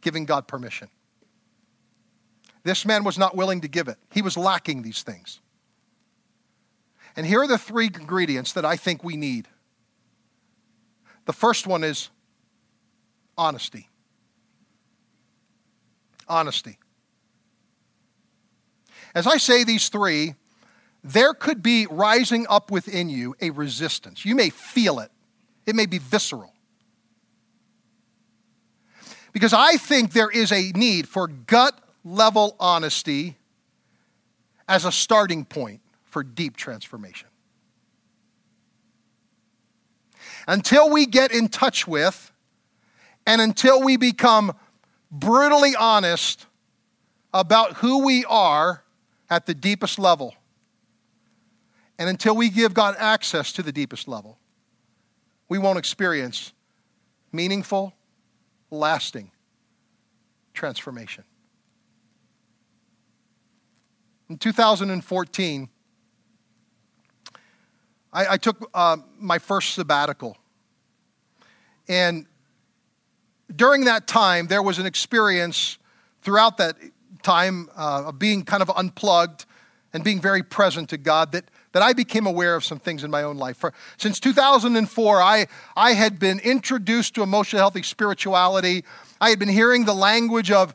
giving 0.00 0.24
God 0.24 0.48
permission. 0.48 0.88
This 2.62 2.86
man 2.86 3.04
was 3.04 3.18
not 3.18 3.36
willing 3.36 3.60
to 3.60 3.68
give 3.68 3.88
it, 3.88 3.98
he 4.10 4.22
was 4.22 4.36
lacking 4.36 4.82
these 4.82 5.02
things. 5.02 5.40
And 7.14 7.26
here 7.26 7.42
are 7.42 7.46
the 7.46 7.58
three 7.58 7.86
ingredients 7.86 8.54
that 8.54 8.64
I 8.64 8.76
think 8.76 9.04
we 9.04 9.18
need. 9.18 9.48
The 11.26 11.34
first 11.34 11.66
one 11.66 11.84
is 11.84 12.08
honesty. 13.36 13.90
Honesty. 16.32 16.78
As 19.14 19.26
I 19.26 19.36
say 19.36 19.64
these 19.64 19.90
three, 19.90 20.34
there 21.04 21.34
could 21.34 21.62
be 21.62 21.86
rising 21.90 22.46
up 22.48 22.70
within 22.70 23.10
you 23.10 23.36
a 23.42 23.50
resistance. 23.50 24.24
You 24.24 24.34
may 24.34 24.48
feel 24.48 24.98
it, 24.98 25.10
it 25.66 25.76
may 25.76 25.84
be 25.84 25.98
visceral. 25.98 26.54
Because 29.34 29.52
I 29.52 29.76
think 29.76 30.12
there 30.12 30.30
is 30.30 30.52
a 30.52 30.72
need 30.74 31.06
for 31.06 31.28
gut 31.28 31.78
level 32.02 32.56
honesty 32.58 33.36
as 34.66 34.86
a 34.86 34.92
starting 34.92 35.44
point 35.44 35.82
for 36.04 36.22
deep 36.22 36.56
transformation. 36.56 37.28
Until 40.48 40.88
we 40.88 41.04
get 41.04 41.30
in 41.30 41.48
touch 41.48 41.86
with 41.86 42.32
and 43.26 43.40
until 43.40 43.82
we 43.82 43.98
become 43.98 44.54
brutally 45.12 45.76
honest 45.78 46.46
about 47.34 47.74
who 47.74 48.04
we 48.04 48.24
are 48.24 48.82
at 49.30 49.46
the 49.46 49.54
deepest 49.54 49.98
level, 49.98 50.34
and 51.98 52.08
until 52.08 52.34
we 52.34 52.48
give 52.48 52.74
God 52.74 52.96
access 52.98 53.52
to 53.52 53.62
the 53.62 53.72
deepest 53.72 54.08
level, 54.08 54.38
we 55.48 55.58
won't 55.58 55.78
experience 55.78 56.52
meaningful, 57.30 57.92
lasting 58.70 59.30
transformation. 60.54 61.24
In 64.28 64.38
2014, 64.38 65.68
I, 68.12 68.26
I 68.26 68.36
took 68.36 68.70
uh, 68.74 68.96
my 69.18 69.38
first 69.38 69.74
sabbatical. 69.74 70.36
And 71.88 72.26
during 73.56 73.84
that 73.84 74.06
time, 74.06 74.46
there 74.46 74.62
was 74.62 74.78
an 74.78 74.86
experience 74.86 75.78
throughout 76.22 76.58
that 76.58 76.76
time 77.22 77.68
uh, 77.76 78.04
of 78.06 78.18
being 78.18 78.44
kind 78.44 78.62
of 78.62 78.70
unplugged 78.70 79.46
and 79.92 80.02
being 80.02 80.20
very 80.20 80.42
present 80.42 80.88
to 80.90 80.96
God 80.96 81.32
that, 81.32 81.44
that 81.72 81.82
I 81.82 81.92
became 81.92 82.26
aware 82.26 82.54
of 82.54 82.64
some 82.64 82.78
things 82.78 83.04
in 83.04 83.10
my 83.10 83.22
own 83.22 83.36
life. 83.36 83.56
For, 83.58 83.72
since 83.96 84.18
2004, 84.20 85.22
I, 85.22 85.46
I 85.76 85.92
had 85.92 86.18
been 86.18 86.38
introduced 86.40 87.14
to 87.14 87.22
emotional 87.22 87.60
healthy 87.60 87.82
spirituality. 87.82 88.84
I 89.20 89.30
had 89.30 89.38
been 89.38 89.48
hearing 89.48 89.84
the 89.84 89.94
language 89.94 90.50
of 90.50 90.74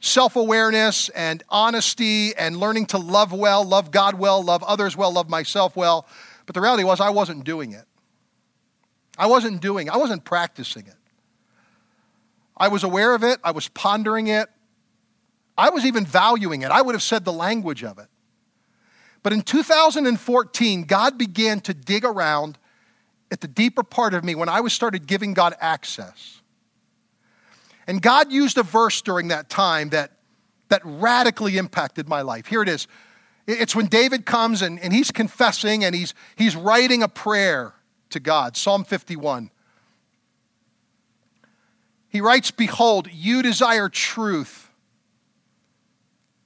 self 0.00 0.36
awareness 0.36 1.08
and 1.10 1.42
honesty 1.48 2.34
and 2.36 2.56
learning 2.56 2.86
to 2.86 2.98
love 2.98 3.32
well, 3.32 3.64
love 3.64 3.90
God 3.90 4.14
well, 4.14 4.42
love 4.42 4.62
others 4.64 4.96
well, 4.96 5.12
love 5.12 5.30
myself 5.30 5.76
well. 5.76 6.06
But 6.44 6.54
the 6.54 6.60
reality 6.60 6.84
was, 6.84 7.00
I 7.00 7.10
wasn't 7.10 7.44
doing 7.44 7.72
it. 7.72 7.84
I 9.18 9.26
wasn't 9.26 9.60
doing 9.60 9.88
I 9.88 9.96
wasn't 9.96 10.24
practicing 10.24 10.86
it. 10.86 10.94
I 12.56 12.68
was 12.68 12.84
aware 12.84 13.14
of 13.14 13.22
it, 13.22 13.38
I 13.44 13.50
was 13.50 13.68
pondering 13.68 14.28
it, 14.28 14.48
I 15.58 15.70
was 15.70 15.84
even 15.84 16.04
valuing 16.04 16.62
it. 16.62 16.70
I 16.70 16.82
would 16.82 16.94
have 16.94 17.02
said 17.02 17.24
the 17.24 17.32
language 17.32 17.82
of 17.82 17.98
it. 17.98 18.08
But 19.22 19.32
in 19.32 19.42
2014, 19.42 20.84
God 20.84 21.18
began 21.18 21.60
to 21.60 21.74
dig 21.74 22.04
around 22.04 22.58
at 23.30 23.40
the 23.40 23.48
deeper 23.48 23.82
part 23.82 24.14
of 24.14 24.22
me 24.22 24.34
when 24.34 24.48
I 24.48 24.60
was 24.60 24.72
started 24.72 25.06
giving 25.06 25.34
God 25.34 25.54
access. 25.60 26.40
And 27.86 28.02
God 28.02 28.30
used 28.30 28.58
a 28.58 28.62
verse 28.62 29.00
during 29.00 29.28
that 29.28 29.48
time 29.48 29.90
that, 29.90 30.12
that 30.68 30.82
radically 30.84 31.56
impacted 31.56 32.08
my 32.08 32.22
life. 32.22 32.46
Here 32.46 32.62
it 32.62 32.68
is. 32.68 32.86
It's 33.46 33.74
when 33.74 33.86
David 33.86 34.26
comes 34.26 34.62
and, 34.62 34.78
and 34.80 34.92
he's 34.92 35.10
confessing 35.10 35.84
and 35.84 35.94
he's, 35.94 36.14
he's 36.36 36.56
writing 36.56 37.02
a 37.02 37.08
prayer 37.08 37.74
to 38.10 38.20
God, 38.20 38.56
Psalm 38.56 38.84
51. 38.84 39.50
He 42.08 42.20
writes, 42.20 42.50
Behold, 42.50 43.08
you 43.12 43.42
desire 43.42 43.88
truth 43.88 44.70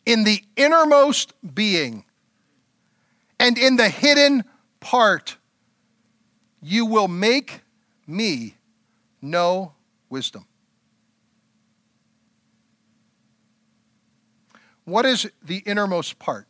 in 0.06 0.24
the 0.24 0.42
innermost 0.56 1.32
being 1.54 2.04
and 3.38 3.56
in 3.56 3.76
the 3.76 3.88
hidden 3.88 4.44
part. 4.80 5.36
You 6.62 6.86
will 6.86 7.08
make 7.08 7.62
me 8.06 8.56
know 9.22 9.72
wisdom. 10.08 10.46
What 14.84 15.06
is 15.06 15.30
the 15.42 15.58
innermost 15.58 16.18
part? 16.18 16.46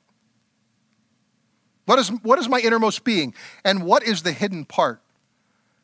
What 1.84 1.98
is, 1.98 2.08
what 2.22 2.38
is 2.38 2.48
my 2.48 2.60
innermost 2.60 3.04
being? 3.04 3.34
And 3.64 3.84
what 3.84 4.02
is 4.02 4.22
the 4.22 4.32
hidden 4.32 4.64
part 4.64 5.02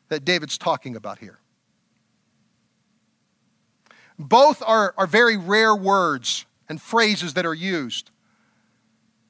that 0.09 0.25
David's 0.25 0.57
talking 0.57 0.95
about 0.95 1.19
here? 1.19 1.39
Both 4.19 4.63
are, 4.65 4.93
are 4.97 5.07
very 5.07 5.37
rare 5.37 5.75
words 5.75 6.45
and 6.69 6.81
phrases 6.81 7.35
that 7.35 7.45
are 7.45 7.53
used 7.53 8.09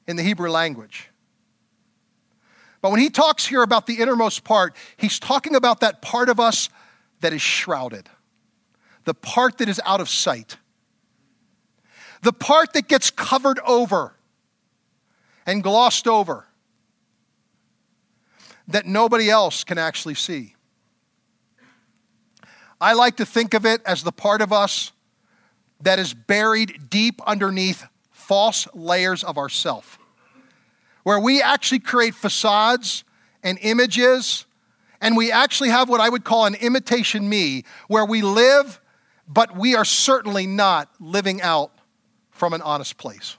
in 0.06 0.16
the 0.16 0.22
Hebrew 0.22 0.50
language. 0.50 1.10
But 2.80 2.90
when 2.90 3.00
he 3.00 3.10
talks 3.10 3.46
here 3.46 3.62
about 3.62 3.86
the 3.86 3.94
innermost 3.94 4.44
part, 4.44 4.74
he's 4.96 5.18
talking 5.18 5.54
about 5.54 5.80
that 5.80 6.00
part 6.00 6.28
of 6.28 6.40
us 6.40 6.68
that 7.20 7.32
is 7.32 7.42
shrouded, 7.42 8.08
the 9.04 9.14
part 9.14 9.58
that 9.58 9.68
is 9.68 9.80
out 9.84 10.00
of 10.00 10.08
sight, 10.08 10.56
the 12.22 12.32
part 12.32 12.72
that 12.72 12.88
gets 12.88 13.10
covered 13.10 13.58
over 13.66 14.14
and 15.44 15.62
glossed 15.62 16.06
over 16.06 16.46
that 18.68 18.86
nobody 18.86 19.30
else 19.30 19.64
can 19.64 19.78
actually 19.78 20.14
see. 20.14 20.54
I 22.80 22.92
like 22.92 23.16
to 23.16 23.26
think 23.26 23.54
of 23.54 23.66
it 23.66 23.82
as 23.84 24.02
the 24.02 24.12
part 24.12 24.40
of 24.40 24.52
us 24.52 24.92
that 25.80 25.98
is 25.98 26.14
buried 26.14 26.90
deep 26.90 27.20
underneath 27.26 27.84
false 28.10 28.68
layers 28.74 29.24
of 29.24 29.38
ourself, 29.38 29.98
where 31.02 31.18
we 31.18 31.40
actually 31.40 31.78
create 31.78 32.14
facades 32.14 33.04
and 33.42 33.58
images, 33.62 34.44
and 35.00 35.16
we 35.16 35.32
actually 35.32 35.70
have 35.70 35.88
what 35.88 36.00
I 36.00 36.08
would 36.08 36.24
call 36.24 36.46
an 36.46 36.54
imitation 36.56 37.28
me, 37.28 37.64
where 37.86 38.04
we 38.04 38.22
live, 38.22 38.80
but 39.26 39.56
we 39.56 39.74
are 39.74 39.84
certainly 39.84 40.46
not 40.46 40.90
living 41.00 41.40
out 41.42 41.72
from 42.30 42.52
an 42.52 42.62
honest 42.62 42.96
place. 42.96 43.36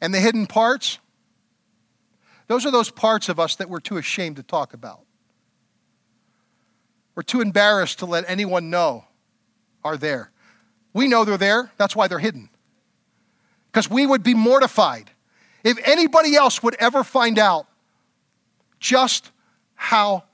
And 0.00 0.12
the 0.12 0.20
hidden 0.20 0.46
parts, 0.46 0.98
Those 2.48 2.66
are 2.66 2.70
those 2.70 2.90
parts 2.90 3.28
of 3.28 3.38
us 3.40 3.56
that 3.56 3.68
we're 3.70 3.80
too 3.80 3.96
ashamed 3.96 4.36
to 4.36 4.42
talk 4.42 4.74
about. 4.74 5.01
We're 7.14 7.22
too 7.22 7.40
embarrassed 7.40 7.98
to 8.00 8.06
let 8.06 8.24
anyone 8.28 8.70
know 8.70 9.04
are 9.84 9.96
there. 9.96 10.30
We 10.92 11.08
know 11.08 11.24
they're 11.24 11.36
there, 11.36 11.70
that's 11.76 11.96
why 11.96 12.08
they're 12.08 12.18
hidden. 12.18 12.48
Because 13.70 13.90
we 13.90 14.06
would 14.06 14.22
be 14.22 14.34
mortified 14.34 15.10
if 15.64 15.78
anybody 15.84 16.34
else 16.34 16.62
would 16.62 16.74
ever 16.76 17.04
find 17.04 17.38
out 17.38 17.66
just 18.80 19.30
how 19.74 20.24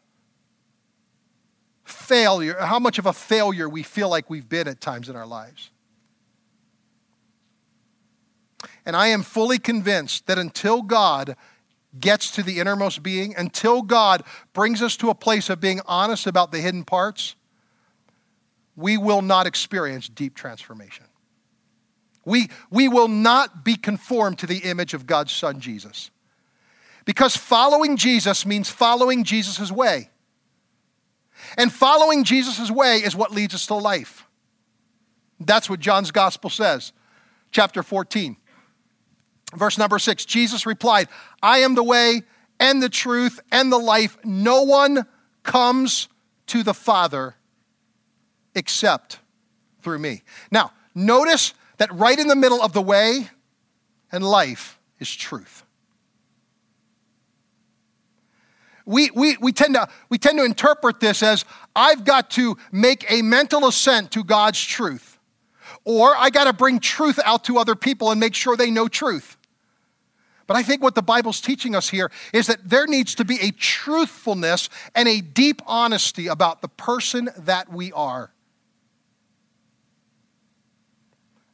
failure, 1.84 2.56
how 2.58 2.78
much 2.78 2.98
of 2.98 3.06
a 3.06 3.12
failure 3.12 3.68
we 3.68 3.82
feel 3.82 4.08
like 4.08 4.30
we've 4.30 4.48
been 4.48 4.68
at 4.68 4.80
times 4.80 5.08
in 5.08 5.16
our 5.16 5.26
lives. 5.26 5.70
And 8.84 8.96
I 8.96 9.08
am 9.08 9.22
fully 9.22 9.58
convinced 9.58 10.26
that 10.26 10.38
until 10.38 10.82
God 10.82 11.36
gets 12.00 12.30
to 12.32 12.42
the 12.42 12.58
innermost 12.58 13.02
being, 13.02 13.34
until 13.36 13.82
God 13.82 14.22
brings 14.52 14.82
us 14.82 14.96
to 14.98 15.10
a 15.10 15.14
place 15.14 15.50
of 15.50 15.60
being 15.60 15.80
honest 15.86 16.26
about 16.26 16.52
the 16.52 16.58
hidden 16.58 16.84
parts, 16.84 17.34
we 18.76 18.96
will 18.96 19.22
not 19.22 19.46
experience 19.46 20.08
deep 20.08 20.34
transformation. 20.34 21.04
We, 22.24 22.50
we 22.70 22.88
will 22.88 23.08
not 23.08 23.64
be 23.64 23.74
conformed 23.74 24.38
to 24.40 24.46
the 24.46 24.58
image 24.58 24.94
of 24.94 25.06
God's 25.06 25.32
Son, 25.32 25.60
Jesus. 25.60 26.10
Because 27.04 27.36
following 27.36 27.96
Jesus 27.96 28.44
means 28.44 28.68
following 28.68 29.24
Jesus' 29.24 29.72
way. 29.72 30.10
And 31.56 31.72
following 31.72 32.24
Jesus' 32.24 32.70
way 32.70 32.98
is 32.98 33.16
what 33.16 33.32
leads 33.32 33.54
us 33.54 33.66
to 33.66 33.74
life. 33.74 34.26
That's 35.40 35.70
what 35.70 35.80
John's 35.80 36.10
gospel 36.10 36.50
says, 36.50 36.92
chapter 37.50 37.82
14. 37.82 38.36
Verse 39.56 39.78
number 39.78 39.98
six 39.98 40.24
Jesus 40.24 40.66
replied, 40.66 41.08
I 41.42 41.58
am 41.58 41.74
the 41.74 41.82
way 41.82 42.22
and 42.60 42.82
the 42.82 42.88
truth 42.88 43.40
and 43.50 43.72
the 43.72 43.78
life. 43.78 44.18
No 44.24 44.62
one 44.62 45.06
comes 45.42 46.08
to 46.48 46.62
the 46.62 46.74
Father 46.74 47.36
except 48.54 49.20
through 49.82 49.98
me. 49.98 50.22
Now, 50.50 50.72
notice 50.94 51.54
that 51.78 51.92
right 51.92 52.18
in 52.18 52.26
the 52.28 52.36
middle 52.36 52.60
of 52.60 52.72
the 52.72 52.82
way 52.82 53.28
and 54.12 54.24
life 54.24 54.78
is 54.98 55.14
truth. 55.14 55.64
We, 58.84 59.10
we, 59.14 59.36
we, 59.38 59.52
tend 59.52 59.74
to, 59.74 59.88
we 60.08 60.18
tend 60.18 60.38
to 60.38 60.44
interpret 60.44 60.98
this 60.98 61.22
as 61.22 61.44
I've 61.76 62.04
got 62.04 62.30
to 62.32 62.56
make 62.72 63.10
a 63.10 63.20
mental 63.22 63.66
assent 63.66 64.10
to 64.12 64.24
God's 64.24 64.62
truth, 64.62 65.18
or 65.84 66.16
I 66.16 66.30
got 66.30 66.44
to 66.44 66.54
bring 66.54 66.80
truth 66.80 67.20
out 67.24 67.44
to 67.44 67.58
other 67.58 67.74
people 67.74 68.10
and 68.10 68.18
make 68.18 68.34
sure 68.34 68.56
they 68.56 68.70
know 68.70 68.88
truth. 68.88 69.37
But 70.48 70.56
I 70.56 70.62
think 70.62 70.82
what 70.82 70.94
the 70.94 71.02
Bible's 71.02 71.42
teaching 71.42 71.76
us 71.76 71.90
here 71.90 72.10
is 72.32 72.46
that 72.46 72.68
there 72.68 72.86
needs 72.86 73.14
to 73.16 73.24
be 73.24 73.38
a 73.40 73.50
truthfulness 73.52 74.70
and 74.94 75.06
a 75.06 75.20
deep 75.20 75.60
honesty 75.66 76.26
about 76.26 76.62
the 76.62 76.68
person 76.68 77.28
that 77.36 77.70
we 77.70 77.92
are. 77.92 78.32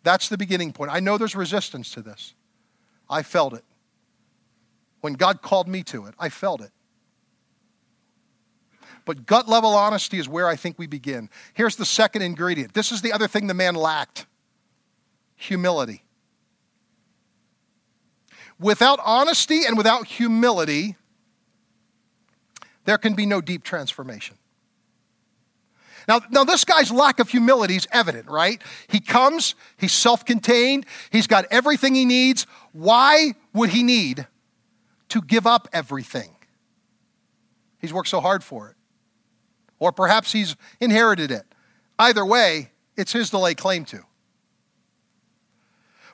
That's 0.05 0.29
the 0.29 0.39
beginning 0.39 0.73
point. 0.73 0.93
I 0.93 1.01
know 1.01 1.19
there's 1.19 1.35
resistance 1.35 1.91
to 1.95 2.03
this. 2.03 2.35
I 3.11 3.25
felt 3.25 3.53
it. 3.55 3.65
When 5.01 5.15
God 5.15 5.43
called 5.43 5.67
me 5.67 5.83
to 5.85 6.07
it, 6.07 6.15
I 6.17 6.29
felt 6.29 6.61
it. 6.61 6.71
But 9.05 9.27
gut 9.27 9.49
level 9.49 9.71
honesty 9.71 10.19
is 10.19 10.29
where 10.29 10.47
I 10.47 10.55
think 10.55 10.79
we 10.79 10.87
begin. 10.87 11.31
Here's 11.53 11.75
the 11.75 11.85
second 11.85 12.23
ingredient. 12.23 12.75
This 12.75 12.93
is 12.93 13.03
the 13.03 13.13
other 13.13 13.27
thing 13.27 13.49
the 13.49 13.55
man 13.55 13.75
lacked 13.75 14.27
humility. 15.35 16.04
Without 18.61 19.01
honesty 19.05 19.65
and 19.67 19.77
without 19.77 20.07
humility, 20.07 20.97
there 22.85 22.99
can 22.99 23.15
be 23.15 23.27
no 23.27 23.41
deep 23.41 23.65
transformation. 23.65 24.37
Now, 26.07 26.21
now, 26.31 26.45
this 26.45 26.65
guy's 26.65 26.91
lack 26.91 27.19
of 27.19 27.31
humility 27.31 27.77
is 27.77 27.89
evident, 27.91 28.29
right? 28.29 28.61
He 28.89 29.01
comes, 29.01 29.55
he's 29.79 29.93
self 29.93 30.25
contained, 30.25 30.85
he's 31.11 31.27
got 31.27 31.47
everything 31.51 31.95
he 31.95 32.05
needs. 32.05 32.47
Why 32.73 33.35
would 33.55 33.71
he 33.71 33.83
need 33.83 34.27
to 35.09 35.23
give 35.23 35.47
up 35.47 35.67
everything? 35.73 36.37
He's 37.79 37.93
worked 37.93 38.09
so 38.09 38.21
hard 38.21 38.45
for 38.45 38.69
it. 38.69 38.77
Or 39.79 39.93
perhaps 39.93 40.33
he's 40.33 40.57
inherited 40.81 41.31
it. 41.31 41.45
Either 41.99 42.25
way, 42.25 42.71
it's 42.97 43.13
his 43.13 43.31
to 43.31 43.39
lay 43.39 43.55
claim 43.55 43.85
to. 43.87 44.01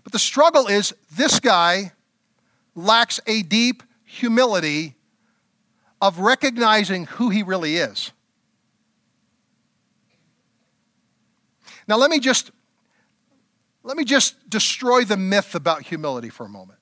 But 0.04 0.12
the 0.12 0.18
struggle 0.18 0.66
is 0.66 0.94
this 1.12 1.40
guy 1.40 1.92
lacks 2.74 3.20
a 3.26 3.42
deep 3.42 3.82
humility 4.04 4.96
of 6.00 6.18
recognizing 6.18 7.06
who 7.06 7.28
he 7.30 7.42
really 7.42 7.76
is. 7.76 8.12
Now 11.86 11.96
let 11.96 12.10
me 12.10 12.20
just 12.20 12.50
let 13.82 13.96
me 13.96 14.04
just 14.04 14.48
destroy 14.48 15.04
the 15.04 15.16
myth 15.16 15.54
about 15.54 15.82
humility 15.82 16.28
for 16.28 16.44
a 16.44 16.48
moment. 16.48 16.78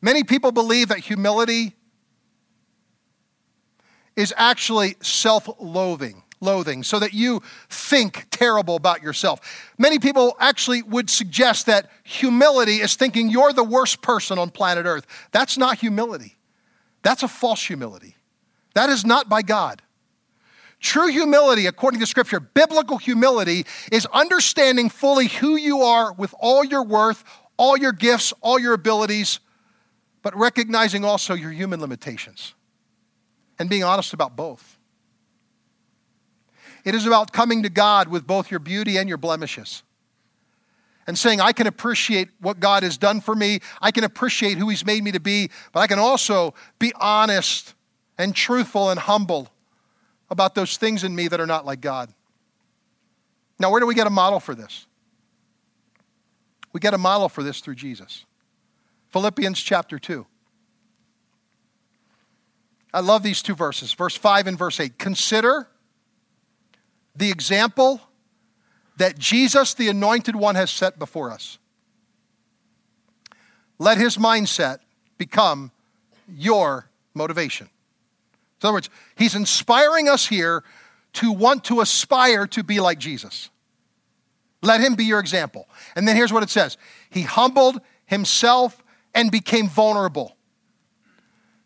Many 0.00 0.24
people 0.24 0.52
believe 0.52 0.88
that 0.88 0.98
humility 0.98 1.74
is 4.16 4.32
actually 4.36 4.96
self-loathing 5.00 6.22
loathing, 6.42 6.82
so 6.82 6.98
that 6.98 7.14
you 7.14 7.40
think 7.68 8.26
terrible 8.30 8.76
about 8.76 9.02
yourself. 9.02 9.40
Many 9.78 9.98
people 9.98 10.36
actually 10.40 10.82
would 10.82 11.08
suggest 11.08 11.66
that 11.66 11.90
humility 12.02 12.76
is 12.76 12.96
thinking 12.96 13.30
you're 13.30 13.52
the 13.52 13.64
worst 13.64 14.02
person 14.02 14.38
on 14.38 14.50
planet 14.50 14.84
Earth. 14.84 15.06
That's 15.30 15.56
not 15.56 15.78
humility, 15.78 16.36
that's 17.02 17.22
a 17.22 17.28
false 17.28 17.64
humility. 17.64 18.16
That 18.74 18.88
is 18.88 19.04
not 19.04 19.28
by 19.28 19.42
God. 19.42 19.82
True 20.80 21.08
humility, 21.08 21.66
according 21.66 22.00
to 22.00 22.06
Scripture, 22.06 22.40
biblical 22.40 22.96
humility, 22.96 23.66
is 23.92 24.06
understanding 24.06 24.88
fully 24.88 25.28
who 25.28 25.56
you 25.56 25.82
are 25.82 26.12
with 26.12 26.34
all 26.40 26.64
your 26.64 26.82
worth, 26.82 27.22
all 27.56 27.76
your 27.76 27.92
gifts, 27.92 28.32
all 28.40 28.58
your 28.58 28.72
abilities, 28.72 29.38
but 30.22 30.36
recognizing 30.36 31.04
also 31.04 31.34
your 31.34 31.50
human 31.50 31.80
limitations 31.80 32.54
and 33.58 33.68
being 33.70 33.84
honest 33.84 34.12
about 34.12 34.34
both. 34.34 34.78
It 36.84 36.94
is 36.94 37.06
about 37.06 37.32
coming 37.32 37.62
to 37.62 37.70
God 37.70 38.08
with 38.08 38.26
both 38.26 38.50
your 38.50 38.60
beauty 38.60 38.96
and 38.98 39.08
your 39.08 39.18
blemishes 39.18 39.82
and 41.06 41.18
saying, 41.18 41.40
I 41.40 41.52
can 41.52 41.66
appreciate 41.66 42.28
what 42.40 42.60
God 42.60 42.82
has 42.82 42.96
done 42.96 43.20
for 43.20 43.34
me. 43.34 43.60
I 43.80 43.90
can 43.90 44.04
appreciate 44.04 44.58
who 44.58 44.68
He's 44.68 44.84
made 44.84 45.02
me 45.02 45.12
to 45.12 45.20
be, 45.20 45.50
but 45.72 45.80
I 45.80 45.86
can 45.86 45.98
also 45.98 46.54
be 46.78 46.92
honest 47.00 47.74
and 48.18 48.34
truthful 48.34 48.90
and 48.90 48.98
humble 48.98 49.48
about 50.30 50.54
those 50.54 50.76
things 50.76 51.04
in 51.04 51.14
me 51.14 51.28
that 51.28 51.40
are 51.40 51.46
not 51.46 51.66
like 51.66 51.80
God. 51.80 52.12
Now, 53.58 53.70
where 53.70 53.80
do 53.80 53.86
we 53.86 53.94
get 53.94 54.06
a 54.06 54.10
model 54.10 54.40
for 54.40 54.54
this? 54.54 54.86
We 56.72 56.80
get 56.80 56.94
a 56.94 56.98
model 56.98 57.28
for 57.28 57.42
this 57.42 57.60
through 57.60 57.74
Jesus. 57.74 58.24
Philippians 59.10 59.60
chapter 59.60 59.98
2. 59.98 60.26
I 62.94 63.00
love 63.00 63.22
these 63.22 63.42
two 63.42 63.54
verses, 63.54 63.92
verse 63.92 64.16
5 64.16 64.46
and 64.46 64.58
verse 64.58 64.80
8. 64.80 64.98
Consider 64.98 65.68
the 67.14 67.30
example 67.30 68.00
that 68.96 69.18
Jesus, 69.18 69.74
the 69.74 69.88
anointed 69.88 70.36
one, 70.36 70.54
has 70.54 70.70
set 70.70 70.98
before 70.98 71.30
us. 71.30 71.58
Let 73.78 73.98
his 73.98 74.16
mindset 74.16 74.78
become 75.18 75.72
your 76.28 76.88
motivation. 77.14 77.68
In 78.62 78.68
other 78.68 78.74
words, 78.74 78.90
he's 79.16 79.34
inspiring 79.34 80.08
us 80.08 80.26
here 80.26 80.62
to 81.14 81.32
want 81.32 81.64
to 81.64 81.80
aspire 81.80 82.46
to 82.48 82.62
be 82.62 82.80
like 82.80 82.98
Jesus. 82.98 83.50
Let 84.62 84.80
him 84.80 84.94
be 84.94 85.04
your 85.04 85.18
example. 85.18 85.68
And 85.96 86.06
then 86.06 86.16
here's 86.16 86.32
what 86.32 86.42
it 86.42 86.50
says 86.50 86.76
He 87.10 87.22
humbled 87.22 87.80
himself 88.06 88.82
and 89.14 89.30
became 89.30 89.68
vulnerable, 89.68 90.36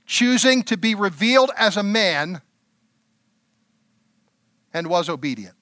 choosing 0.07 0.63
to 0.65 0.77
be 0.77 0.95
revealed 0.95 1.51
as 1.57 1.77
a 1.77 1.83
man 1.83 2.41
and 4.73 4.87
was 4.89 5.09
obedient. 5.09 5.55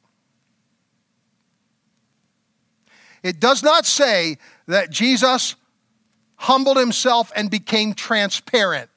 It 3.23 3.41
does 3.41 3.63
not 3.63 3.87
say 3.87 4.39
that 4.67 4.91
Jesus 4.91 5.57
humbled 6.37 6.77
himself 6.77 7.33
and 7.35 7.51
became 7.51 7.95
transparent. 7.95 8.91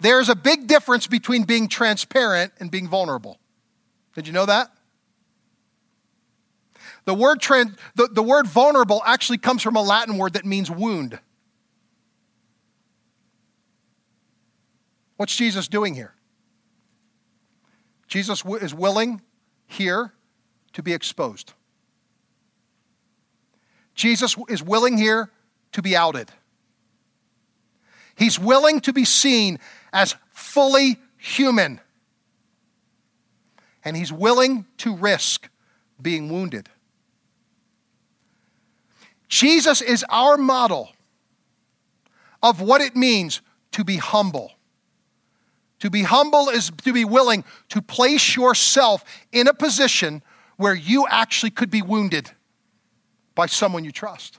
There's 0.00 0.28
a 0.28 0.34
big 0.34 0.66
difference 0.66 1.06
between 1.06 1.44
being 1.44 1.68
transparent 1.68 2.52
and 2.58 2.70
being 2.70 2.88
vulnerable. 2.88 3.38
Did 4.14 4.26
you 4.26 4.32
know 4.32 4.46
that? 4.46 4.70
The 7.04 7.14
word, 7.14 7.40
trans, 7.40 7.76
the, 7.94 8.08
the 8.08 8.22
word 8.22 8.46
vulnerable 8.46 9.02
actually 9.06 9.38
comes 9.38 9.62
from 9.62 9.76
a 9.76 9.82
Latin 9.82 10.18
word 10.18 10.34
that 10.34 10.44
means 10.44 10.70
wound. 10.70 11.18
What's 15.16 15.34
Jesus 15.34 15.68
doing 15.68 15.94
here? 15.94 16.14
Jesus 18.08 18.42
is 18.44 18.74
willing 18.74 19.20
here 19.66 20.12
to 20.72 20.82
be 20.82 20.92
exposed. 20.92 21.52
Jesus 23.94 24.36
is 24.48 24.62
willing 24.62 24.96
here 24.96 25.30
to 25.72 25.82
be 25.82 25.94
outed. 25.94 26.30
He's 28.16 28.38
willing 28.38 28.80
to 28.80 28.92
be 28.92 29.04
seen 29.04 29.58
as 29.92 30.16
fully 30.30 30.98
human. 31.18 31.80
And 33.84 33.96
he's 33.96 34.12
willing 34.12 34.66
to 34.78 34.96
risk 34.96 35.48
being 36.00 36.32
wounded. 36.32 36.68
Jesus 39.28 39.82
is 39.82 40.04
our 40.08 40.36
model 40.36 40.90
of 42.42 42.60
what 42.60 42.80
it 42.80 42.96
means 42.96 43.42
to 43.72 43.84
be 43.84 43.96
humble. 43.96 44.52
To 45.80 45.90
be 45.90 46.02
humble 46.02 46.48
is 46.48 46.70
to 46.84 46.92
be 46.92 47.04
willing 47.04 47.44
to 47.68 47.80
place 47.80 48.34
yourself 48.34 49.04
in 49.32 49.46
a 49.46 49.54
position 49.54 50.22
where 50.56 50.74
you 50.74 51.06
actually 51.08 51.50
could 51.50 51.70
be 51.70 51.82
wounded 51.82 52.30
by 53.34 53.46
someone 53.46 53.84
you 53.84 53.92
trust. 53.92 54.38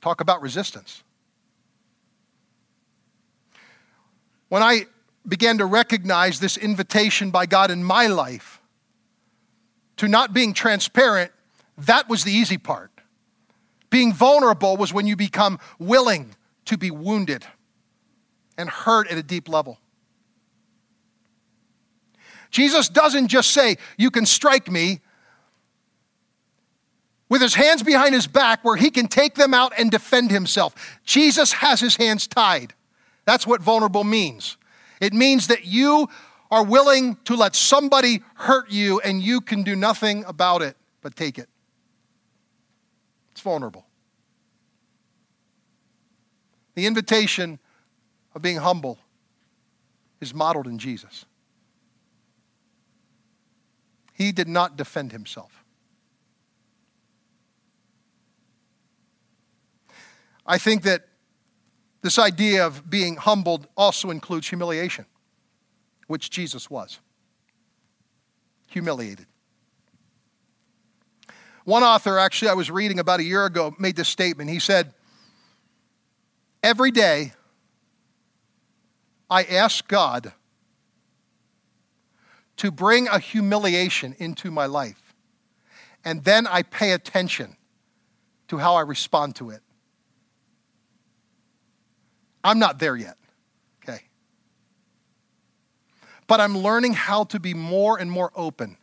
Talk 0.00 0.20
about 0.20 0.40
resistance. 0.40 1.02
When 4.48 4.62
I 4.62 4.86
began 5.26 5.58
to 5.58 5.66
recognize 5.66 6.40
this 6.40 6.56
invitation 6.56 7.30
by 7.30 7.44
God 7.44 7.70
in 7.70 7.84
my 7.84 8.06
life 8.06 8.62
to 9.98 10.08
not 10.08 10.32
being 10.32 10.54
transparent, 10.54 11.32
that 11.76 12.08
was 12.08 12.24
the 12.24 12.32
easy 12.32 12.56
part. 12.56 12.90
Being 13.90 14.14
vulnerable 14.14 14.78
was 14.78 14.92
when 14.92 15.06
you 15.06 15.16
become 15.16 15.58
willing 15.78 16.34
to 16.64 16.78
be 16.78 16.90
wounded 16.90 17.44
and 18.58 18.68
hurt 18.68 19.10
at 19.10 19.16
a 19.16 19.22
deep 19.22 19.48
level. 19.48 19.78
Jesus 22.50 22.88
doesn't 22.88 23.28
just 23.28 23.52
say, 23.52 23.76
You 23.96 24.10
can 24.10 24.26
strike 24.26 24.70
me, 24.70 25.00
with 27.28 27.42
his 27.42 27.54
hands 27.54 27.82
behind 27.82 28.14
his 28.14 28.26
back 28.26 28.64
where 28.64 28.76
he 28.76 28.90
can 28.90 29.06
take 29.06 29.34
them 29.34 29.52
out 29.52 29.72
and 29.78 29.90
defend 29.90 30.30
himself. 30.30 30.98
Jesus 31.04 31.52
has 31.52 31.80
his 31.80 31.96
hands 31.96 32.26
tied. 32.26 32.74
That's 33.24 33.46
what 33.46 33.60
vulnerable 33.60 34.04
means. 34.04 34.56
It 35.00 35.12
means 35.12 35.48
that 35.48 35.64
you 35.64 36.08
are 36.50 36.64
willing 36.64 37.16
to 37.24 37.36
let 37.36 37.54
somebody 37.54 38.22
hurt 38.34 38.70
you 38.70 39.00
and 39.00 39.22
you 39.22 39.40
can 39.40 39.62
do 39.62 39.76
nothing 39.76 40.24
about 40.24 40.62
it 40.62 40.76
but 41.02 41.14
take 41.14 41.38
it. 41.38 41.48
It's 43.32 43.42
vulnerable. 43.42 43.84
The 46.74 46.86
invitation 46.86 47.58
of 48.38 48.42
being 48.42 48.58
humble 48.58 48.98
is 50.20 50.32
modeled 50.32 50.68
in 50.68 50.78
Jesus. 50.78 51.24
He 54.14 54.30
did 54.30 54.46
not 54.46 54.76
defend 54.76 55.10
himself. 55.10 55.64
I 60.46 60.56
think 60.56 60.84
that 60.84 61.08
this 62.00 62.16
idea 62.16 62.64
of 62.64 62.88
being 62.88 63.16
humbled 63.16 63.66
also 63.76 64.10
includes 64.10 64.48
humiliation, 64.48 65.04
which 66.06 66.30
Jesus 66.30 66.70
was. 66.70 67.00
Humiliated. 68.68 69.26
One 71.64 71.82
author, 71.82 72.18
actually, 72.18 72.50
I 72.50 72.54
was 72.54 72.70
reading 72.70 73.00
about 73.00 73.18
a 73.18 73.24
year 73.24 73.44
ago, 73.44 73.74
made 73.80 73.96
this 73.96 74.08
statement. 74.08 74.48
He 74.48 74.60
said, 74.60 74.94
Every 76.62 76.92
day 76.92 77.32
I 79.30 79.44
ask 79.44 79.86
God 79.86 80.32
to 82.56 82.70
bring 82.70 83.08
a 83.08 83.18
humiliation 83.18 84.14
into 84.18 84.50
my 84.50 84.66
life, 84.66 85.14
and 86.04 86.24
then 86.24 86.46
I 86.46 86.62
pay 86.62 86.92
attention 86.92 87.56
to 88.48 88.58
how 88.58 88.74
I 88.74 88.80
respond 88.80 89.36
to 89.36 89.50
it. 89.50 89.60
I'm 92.42 92.58
not 92.58 92.78
there 92.78 92.96
yet, 92.96 93.16
okay? 93.82 94.02
But 96.26 96.40
I'm 96.40 96.58
learning 96.58 96.94
how 96.94 97.24
to 97.24 97.38
be 97.38 97.54
more 97.54 97.98
and 97.98 98.10
more 98.10 98.32
open 98.34 98.78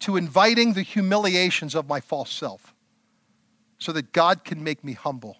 to 0.00 0.16
inviting 0.16 0.72
the 0.72 0.82
humiliations 0.82 1.74
of 1.74 1.88
my 1.88 2.00
false 2.00 2.32
self 2.32 2.74
so 3.78 3.92
that 3.92 4.12
God 4.12 4.44
can 4.44 4.64
make 4.64 4.82
me 4.82 4.92
humble 4.92 5.38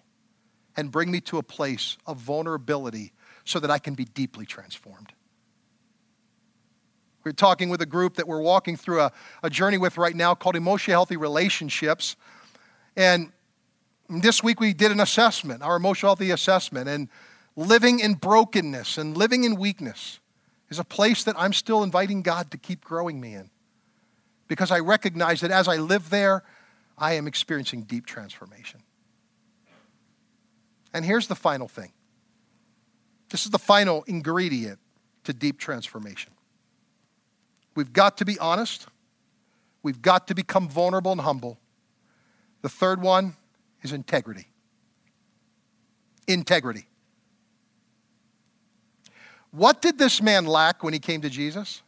and 0.77 0.91
bring 0.91 1.11
me 1.11 1.21
to 1.21 1.37
a 1.37 1.43
place 1.43 1.97
of 2.05 2.17
vulnerability 2.17 3.13
so 3.45 3.59
that 3.59 3.71
I 3.71 3.79
can 3.79 3.93
be 3.93 4.05
deeply 4.05 4.45
transformed. 4.45 5.13
We're 7.23 7.31
talking 7.31 7.69
with 7.69 7.81
a 7.81 7.87
group 7.87 8.15
that 8.15 8.27
we're 8.27 8.41
walking 8.41 8.77
through 8.77 9.01
a, 9.01 9.11
a 9.41 9.49
journey 9.49 9.77
with 9.77 9.97
right 9.97 10.15
now 10.15 10.35
called 10.35 10.55
Emotionally 10.55 10.93
Healthy 10.93 11.17
Relationships. 11.17 12.15
And 12.95 13.31
this 14.09 14.43
week 14.43 14.59
we 14.59 14.73
did 14.73 14.91
an 14.91 14.99
assessment, 14.99 15.63
our 15.63 15.75
emotional 15.75 16.09
healthy 16.11 16.31
assessment, 16.31 16.87
and 16.87 17.09
living 17.55 17.99
in 17.99 18.13
brokenness 18.13 18.97
and 18.97 19.17
living 19.17 19.43
in 19.43 19.55
weakness 19.55 20.19
is 20.69 20.77
a 20.77 20.83
place 20.83 21.23
that 21.23 21.35
I'm 21.37 21.53
still 21.53 21.83
inviting 21.83 22.21
God 22.21 22.51
to 22.51 22.57
keep 22.57 22.83
growing 22.83 23.19
me 23.19 23.33
in. 23.33 23.49
Because 24.47 24.69
I 24.69 24.79
recognize 24.79 25.41
that 25.41 25.49
as 25.49 25.67
I 25.67 25.77
live 25.77 26.11
there, 26.11 26.43
I 26.97 27.13
am 27.13 27.27
experiencing 27.27 27.83
deep 27.83 28.05
transformation. 28.05 28.81
And 30.93 31.03
here's 31.03 31.27
the 31.27 31.35
final 31.35 31.67
thing 31.67 31.91
this 33.35 33.43
is 33.43 33.51
the 33.51 33.59
final 33.59 34.01
ingredient 34.07 34.79
to 35.25 35.33
deep 35.33 35.59
transformation. 35.59 36.31
We've 37.75 37.91
got 37.91 38.15
to 38.19 38.25
be 38.25 38.39
honest, 38.39 38.87
we've 39.83 40.01
got 40.01 40.27
to 40.29 40.33
become 40.33 40.69
vulnerable 40.69 41.11
and 41.11 41.19
humble. 41.19 41.59
The 42.61 42.69
third 42.69 43.01
one 43.01 43.35
is 43.81 43.91
integrity. 43.91 44.47
Integrity. 46.29 46.87
What 49.51 49.81
did 49.81 49.97
this 49.97 50.21
man 50.21 50.45
lack 50.45 50.81
when 50.81 50.93
he 50.93 50.99
came 50.99 51.19
to 51.19 51.29
Jesus? 51.29 51.81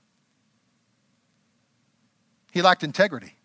He 2.52 2.62
lacked 2.62 2.84
integrity. 2.84 3.38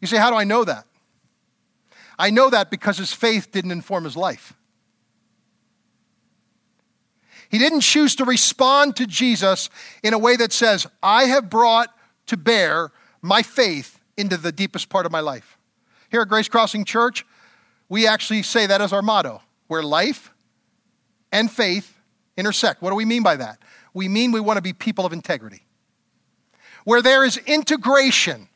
You 0.00 0.06
say, 0.06 0.16
How 0.16 0.30
do 0.30 0.36
I 0.36 0.44
know 0.44 0.64
that? 0.64 0.86
I 2.18 2.30
know 2.30 2.50
that 2.50 2.70
because 2.70 2.98
his 2.98 3.12
faith 3.12 3.52
didn't 3.52 3.72
inform 3.72 4.04
his 4.04 4.16
life. 4.16 4.54
He 7.48 7.58
didn't 7.58 7.82
choose 7.82 8.16
to 8.16 8.24
respond 8.24 8.96
to 8.96 9.06
Jesus 9.06 9.70
in 10.02 10.14
a 10.14 10.18
way 10.18 10.36
that 10.36 10.52
says, 10.52 10.86
I 11.02 11.24
have 11.24 11.48
brought 11.48 11.88
to 12.26 12.36
bear 12.36 12.90
my 13.22 13.42
faith 13.42 14.00
into 14.16 14.36
the 14.36 14.52
deepest 14.52 14.88
part 14.88 15.06
of 15.06 15.12
my 15.12 15.20
life. 15.20 15.58
Here 16.10 16.22
at 16.22 16.28
Grace 16.28 16.48
Crossing 16.48 16.84
Church, 16.84 17.24
we 17.88 18.06
actually 18.06 18.42
say 18.42 18.66
that 18.66 18.80
as 18.80 18.92
our 18.92 19.02
motto 19.02 19.42
where 19.68 19.82
life 19.82 20.32
and 21.30 21.50
faith 21.50 21.96
intersect. 22.36 22.82
What 22.82 22.90
do 22.90 22.96
we 22.96 23.04
mean 23.04 23.22
by 23.22 23.36
that? 23.36 23.58
We 23.94 24.08
mean 24.08 24.32
we 24.32 24.40
want 24.40 24.56
to 24.56 24.62
be 24.62 24.72
people 24.72 25.06
of 25.06 25.12
integrity. 25.12 25.62
Where 26.84 27.02
there 27.02 27.24
is 27.24 27.36
integration 27.36 28.48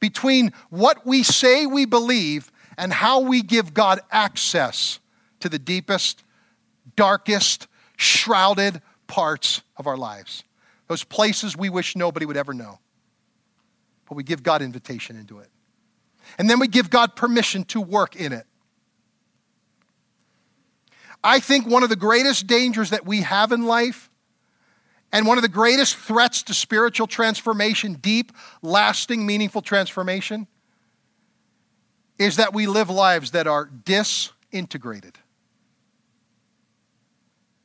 between 0.00 0.52
what 0.70 1.06
we 1.06 1.22
say 1.22 1.66
we 1.66 1.86
believe 1.86 2.51
and 2.76 2.92
how 2.92 3.20
we 3.20 3.42
give 3.42 3.74
God 3.74 4.00
access 4.10 4.98
to 5.40 5.48
the 5.48 5.58
deepest, 5.58 6.22
darkest, 6.96 7.66
shrouded 7.96 8.82
parts 9.06 9.62
of 9.76 9.86
our 9.86 9.96
lives. 9.96 10.44
Those 10.88 11.04
places 11.04 11.56
we 11.56 11.70
wish 11.70 11.96
nobody 11.96 12.26
would 12.26 12.36
ever 12.36 12.54
know 12.54 12.78
but 14.12 14.16
we 14.16 14.24
give 14.24 14.42
God 14.42 14.60
invitation 14.60 15.16
into 15.16 15.38
it. 15.38 15.48
And 16.36 16.50
then 16.50 16.60
we 16.60 16.68
give 16.68 16.90
God 16.90 17.16
permission 17.16 17.64
to 17.64 17.80
work 17.80 18.14
in 18.14 18.34
it. 18.34 18.44
I 21.24 21.40
think 21.40 21.66
one 21.66 21.82
of 21.82 21.88
the 21.88 21.96
greatest 21.96 22.46
dangers 22.46 22.90
that 22.90 23.06
we 23.06 23.22
have 23.22 23.52
in 23.52 23.64
life 23.64 24.10
and 25.12 25.26
one 25.26 25.38
of 25.38 25.42
the 25.42 25.48
greatest 25.48 25.96
threats 25.96 26.42
to 26.42 26.52
spiritual 26.52 27.06
transformation, 27.06 27.94
deep, 27.94 28.32
lasting, 28.60 29.24
meaningful 29.24 29.62
transformation, 29.62 30.46
is 32.22 32.36
that 32.36 32.54
we 32.54 32.66
live 32.66 32.88
lives 32.88 33.32
that 33.32 33.46
are 33.46 33.66
disintegrated. 33.66 35.18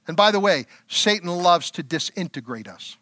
And 0.07 0.15
by 0.15 0.31
the 0.31 0.39
way, 0.39 0.65
Satan 0.87 1.29
loves 1.29 1.69
to 1.71 1.83
disintegrate 1.83 2.67
us 2.67 2.97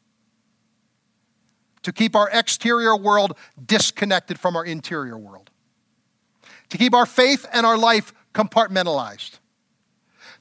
to 1.86 1.94
keep 1.94 2.16
our 2.16 2.28
exterior 2.34 2.96
world 2.96 3.38
disconnected 3.64 4.40
from 4.40 4.56
our 4.56 4.66
interior 4.66 5.20
world, 5.20 5.52
to 6.70 6.80
keep 6.80 6.96
our 6.96 7.06
faith 7.06 7.46
and 7.54 7.64
our 7.64 7.78
life 7.78 8.12
compartmentalized, 8.34 9.38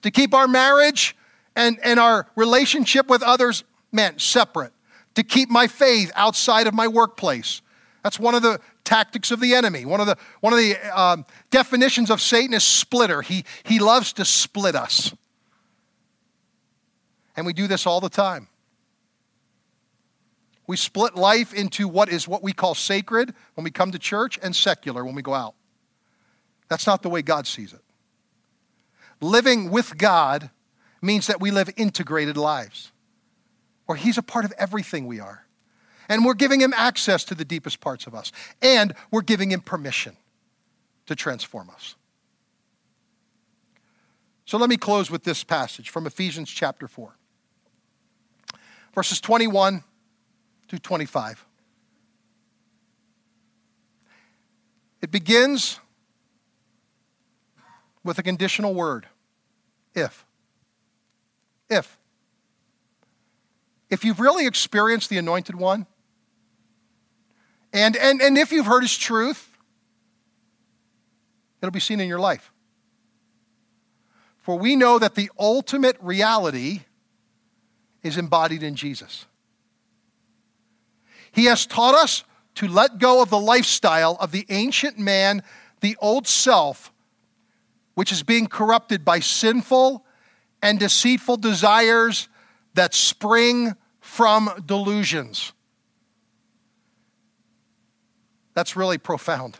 to 0.01 0.11
keep 0.11 0.33
our 0.33 0.49
marriage 0.49 1.15
and, 1.55 1.79
and 1.85 2.01
our 2.01 2.27
relationship 2.35 3.09
with 3.09 3.23
others, 3.23 3.63
man, 3.93 4.19
separate, 4.19 4.73
to 5.17 5.23
keep 5.23 5.51
my 5.51 5.67
faith 5.67 6.11
outside 6.15 6.67
of 6.67 6.73
my 6.73 6.89
workplace. 6.89 7.61
That's 8.05 8.21
one 8.21 8.35
of 8.35 8.43
the 8.43 8.61
tactics 8.85 9.31
of 9.31 9.41
the 9.41 9.55
enemy. 9.55 9.87
One 9.87 9.99
of 9.99 10.07
the, 10.07 10.17
one 10.41 10.53
of 10.53 10.59
the 10.59 10.77
um, 10.97 11.25
definitions 11.51 12.11
of 12.11 12.21
Satan 12.21 12.53
is 12.53 12.63
splitter. 12.63 13.23
He, 13.23 13.45
he 13.65 13.79
loves 13.79 14.13
to 14.13 14.27
split 14.27 14.77
us. 14.77 15.15
And 17.35 17.47
we 17.47 17.55
do 17.55 17.67
this 17.67 17.87
all 17.87 18.03
the 18.03 18.11
time. 18.11 18.49
We 20.67 20.77
split 20.77 21.17
life 21.17 21.55
into 21.55 21.89
what 21.89 22.11
is 22.11 22.29
what 22.29 22.43
we 22.43 22.53
call 22.53 22.75
sacred 22.75 23.35
when 23.55 23.65
we 23.65 23.71
come 23.71 23.91
to 23.93 23.99
church 23.99 24.39
and 24.43 24.55
secular 24.55 25.03
when 25.03 25.15
we 25.15 25.23
go 25.23 25.35
out. 25.35 25.55
That's 26.69 26.87
not 26.87 27.03
the 27.03 27.09
way 27.09 27.23
God 27.23 27.47
sees 27.47 27.73
it. 27.73 27.83
Living 29.21 29.71
with 29.71 29.97
God 29.97 30.51
means 31.01 31.27
that 31.27 31.41
we 31.41 31.51
live 31.51 31.71
integrated 31.77 32.37
lives, 32.37 32.93
where 33.87 33.97
He's 33.97 34.19
a 34.19 34.23
part 34.23 34.45
of 34.45 34.53
everything 34.59 35.07
we 35.07 35.21
are. 35.21 35.44
And 36.09 36.25
we're 36.25 36.35
giving 36.35 36.61
Him 36.61 36.73
access 36.77 37.25
to 37.25 37.35
the 37.35 37.45
deepest 37.45 37.81
parts 37.81 38.07
of 38.07 38.15
us, 38.15 38.33
and 38.63 38.95
we're 39.11 39.23
giving 39.23 39.51
Him 39.51 39.61
permission 39.61 40.17
to 41.07 41.15
transform 41.15 41.71
us. 41.71 41.97
So 44.47 44.59
let 44.59 44.69
me 44.69 44.77
close 44.77 45.11
with 45.11 45.25
this 45.25 45.43
passage 45.43 45.91
from 45.91 46.07
Ephesians 46.07 46.51
chapter 46.51 46.87
4, 46.87 47.17
verses 48.95 49.21
21 49.21 49.83
to 50.69 50.79
25. 50.79 51.45
It 55.01 55.11
begins 55.11 55.81
with 58.03 58.19
a 58.19 58.23
conditional 58.23 58.75
word 58.75 59.07
if. 59.95 60.27
If. 61.71 61.99
If 63.91 64.05
you've 64.05 64.21
really 64.21 64.47
experienced 64.47 65.09
the 65.11 65.19
anointed 65.19 65.55
one, 65.57 65.87
and, 67.75 67.97
and, 67.97 68.23
and 68.23 68.39
if 68.39 68.53
you've 68.53 68.67
heard 68.67 68.83
his 68.83 68.97
truth, 68.97 69.51
it'll 71.61 71.73
be 71.73 71.81
seen 71.81 71.99
in 71.99 72.09
your 72.09 72.21
life. 72.21 72.53
For 74.39 74.57
we 74.57 74.77
know 74.77 75.01
that 75.01 75.17
the 75.17 75.31
ultimate 75.39 75.97
reality 76.01 76.83
is 78.05 78.17
embodied 78.17 78.63
in 78.63 78.77
Jesus. 78.77 79.27
He 81.33 81.47
has 81.47 81.67
taught 81.67 81.97
us 81.97 82.23
to 82.57 82.69
let 82.69 82.99
go 82.99 83.21
of 83.21 83.31
the 83.31 83.41
lifestyle 83.41 84.17
of 84.21 84.31
the 84.31 84.47
ancient 84.51 84.97
man, 84.97 85.43
the 85.81 85.97
old 86.01 86.29
self, 86.29 86.93
which 87.95 88.13
is 88.13 88.23
being 88.23 88.47
corrupted 88.47 89.05
by 89.05 89.19
sinful 89.19 90.05
and 90.63 90.79
deceitful 90.79 91.39
desires 91.39 92.29
that 92.75 92.95
spring 92.95 93.75
from 93.99 94.63
delusions. 94.65 95.54
That's 98.55 98.77
really 98.77 98.99
profound. 98.99 99.59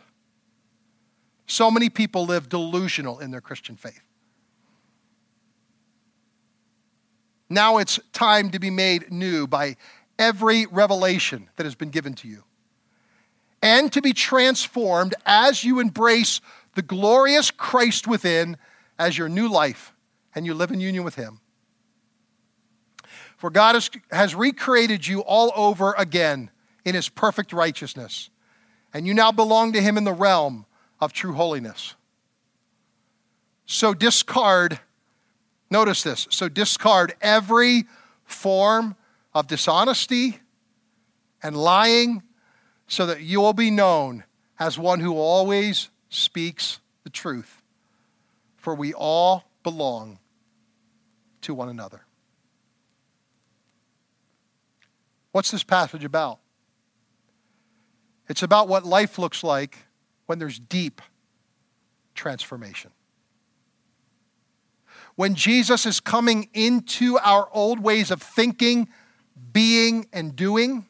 So 1.47 1.69
many 1.69 1.89
people 1.89 2.25
live 2.25 2.49
delusional 2.49 3.19
in 3.19 3.31
their 3.31 3.41
Christian 3.41 3.75
faith. 3.75 4.01
Now 7.49 7.77
it's 7.77 7.99
time 8.11 8.49
to 8.51 8.59
be 8.59 8.71
made 8.71 9.11
new 9.11 9.45
by 9.45 9.77
every 10.17 10.65
revelation 10.65 11.49
that 11.57 11.65
has 11.65 11.75
been 11.75 11.89
given 11.89 12.13
to 12.15 12.27
you. 12.27 12.43
And 13.61 13.91
to 13.93 14.01
be 14.01 14.13
transformed 14.13 15.15
as 15.25 15.63
you 15.63 15.79
embrace 15.79 16.41
the 16.75 16.81
glorious 16.81 17.51
Christ 17.51 18.07
within 18.07 18.57
as 18.97 19.17
your 19.17 19.29
new 19.29 19.47
life 19.47 19.93
and 20.33 20.45
you 20.45 20.53
live 20.53 20.71
in 20.71 20.79
union 20.79 21.03
with 21.03 21.15
Him. 21.15 21.39
For 23.37 23.49
God 23.49 23.75
has, 23.75 23.89
has 24.11 24.35
recreated 24.35 25.07
you 25.07 25.21
all 25.21 25.51
over 25.55 25.93
again 25.97 26.49
in 26.83 26.95
His 26.95 27.09
perfect 27.09 27.53
righteousness, 27.53 28.29
and 28.95 29.05
you 29.05 29.13
now 29.13 29.31
belong 29.31 29.73
to 29.73 29.81
Him 29.81 29.95
in 29.95 30.05
the 30.05 30.13
realm 30.13 30.65
of 30.99 31.13
true 31.13 31.33
holiness. 31.33 31.93
So 33.67 33.93
discard 33.93 34.79
Notice 35.69 36.03
this. 36.03 36.27
So 36.29 36.47
discard 36.47 37.15
every 37.21 37.85
form 38.23 38.95
of 39.33 39.47
dishonesty 39.47 40.39
and 41.41 41.55
lying 41.55 42.23
so 42.87 43.05
that 43.07 43.21
you 43.21 43.41
will 43.41 43.53
be 43.53 43.71
known 43.71 44.23
as 44.59 44.77
one 44.77 44.99
who 44.99 45.17
always 45.17 45.89
speaks 46.09 46.79
the 47.03 47.09
truth. 47.09 47.61
For 48.55 48.73
we 48.73 48.93
all 48.93 49.43
belong 49.63 50.19
to 51.41 51.53
one 51.53 51.69
another. 51.69 52.05
What's 55.31 55.51
this 55.51 55.63
passage 55.63 56.05
about? 56.05 56.39
It's 58.27 58.43
about 58.43 58.67
what 58.67 58.85
life 58.85 59.17
looks 59.19 59.43
like 59.43 59.77
when 60.25 60.39
there's 60.39 60.59
deep 60.59 61.01
transformation 62.15 62.91
when 65.15 65.35
Jesus 65.35 65.85
is 65.85 65.99
coming 65.99 66.49
into 66.53 67.17
our 67.19 67.47
old 67.51 67.79
ways 67.79 68.11
of 68.11 68.21
thinking, 68.21 68.89
being, 69.53 70.07
and 70.13 70.35
doing. 70.35 70.85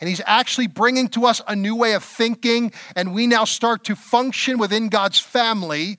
And 0.00 0.08
he's 0.08 0.20
actually 0.26 0.66
bringing 0.66 1.08
to 1.10 1.26
us 1.26 1.40
a 1.48 1.56
new 1.56 1.74
way 1.74 1.94
of 1.94 2.04
thinking, 2.04 2.72
and 2.94 3.14
we 3.14 3.26
now 3.26 3.44
start 3.44 3.84
to 3.84 3.96
function 3.96 4.58
within 4.58 4.88
God's 4.88 5.18
family 5.18 5.98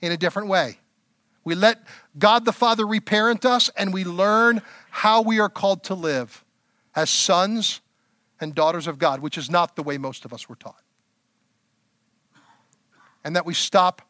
in 0.00 0.12
a 0.12 0.16
different 0.16 0.48
way. 0.48 0.78
We 1.42 1.54
let 1.54 1.82
God 2.18 2.44
the 2.44 2.52
Father 2.52 2.86
reparent 2.86 3.44
us, 3.44 3.70
and 3.76 3.92
we 3.92 4.04
learn 4.04 4.62
how 4.90 5.22
we 5.22 5.40
are 5.40 5.48
called 5.48 5.84
to 5.84 5.94
live 5.94 6.44
as 6.94 7.10
sons 7.10 7.80
and 8.40 8.54
daughters 8.54 8.86
of 8.86 8.98
God, 8.98 9.20
which 9.20 9.36
is 9.36 9.50
not 9.50 9.76
the 9.76 9.82
way 9.82 9.98
most 9.98 10.24
of 10.24 10.32
us 10.32 10.48
were 10.48 10.56
taught. 10.56 10.82
And 13.22 13.36
that 13.36 13.44
we 13.44 13.54
stop 13.54 14.02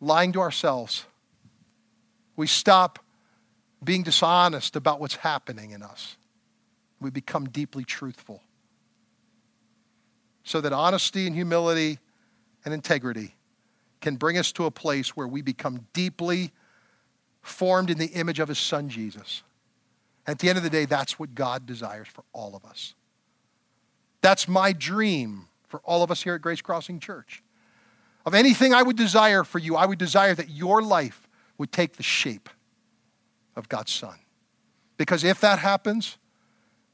lying 0.00 0.32
to 0.32 0.40
ourselves 0.40 1.04
we 2.38 2.46
stop 2.46 3.00
being 3.82 4.04
dishonest 4.04 4.76
about 4.76 5.00
what's 5.00 5.16
happening 5.16 5.72
in 5.72 5.82
us. 5.82 6.16
We 7.00 7.10
become 7.10 7.48
deeply 7.48 7.82
truthful. 7.82 8.44
So 10.44 10.60
that 10.60 10.72
honesty 10.72 11.26
and 11.26 11.34
humility 11.34 11.98
and 12.64 12.72
integrity 12.72 13.34
can 14.00 14.14
bring 14.14 14.38
us 14.38 14.52
to 14.52 14.66
a 14.66 14.70
place 14.70 15.16
where 15.16 15.26
we 15.26 15.42
become 15.42 15.88
deeply 15.92 16.52
formed 17.42 17.90
in 17.90 17.98
the 17.98 18.06
image 18.06 18.38
of 18.38 18.46
his 18.46 18.58
son 18.60 18.88
Jesus. 18.88 19.42
At 20.24 20.38
the 20.38 20.48
end 20.48 20.58
of 20.58 20.64
the 20.64 20.70
day, 20.70 20.84
that's 20.84 21.18
what 21.18 21.34
God 21.34 21.66
desires 21.66 22.06
for 22.06 22.22
all 22.32 22.54
of 22.54 22.64
us. 22.64 22.94
That's 24.20 24.48
my 24.48 24.72
dream 24.72 25.46
for 25.68 25.80
all 25.84 26.02
of 26.02 26.10
us 26.10 26.22
here 26.22 26.34
at 26.34 26.42
Grace 26.42 26.60
Crossing 26.60 27.00
Church. 27.00 27.42
Of 28.26 28.34
anything 28.34 28.74
I 28.74 28.82
would 28.82 28.96
desire 28.96 29.44
for 29.44 29.58
you, 29.58 29.76
I 29.76 29.86
would 29.86 29.98
desire 29.98 30.34
that 30.34 30.50
your 30.50 30.82
life 30.82 31.28
would 31.56 31.72
take 31.72 31.96
the 31.96 32.02
shape 32.02 32.48
of 33.56 33.68
God's 33.68 33.92
Son. 33.92 34.16
Because 34.96 35.24
if 35.24 35.40
that 35.40 35.58
happens, 35.58 36.18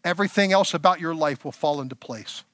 everything 0.05 0.53
else 0.53 0.75
about 0.75 1.01
your 1.01 1.15
life 1.15 1.45
will 1.45 1.53
fall 1.53 1.81
into 1.81 1.97
place. 1.97 2.45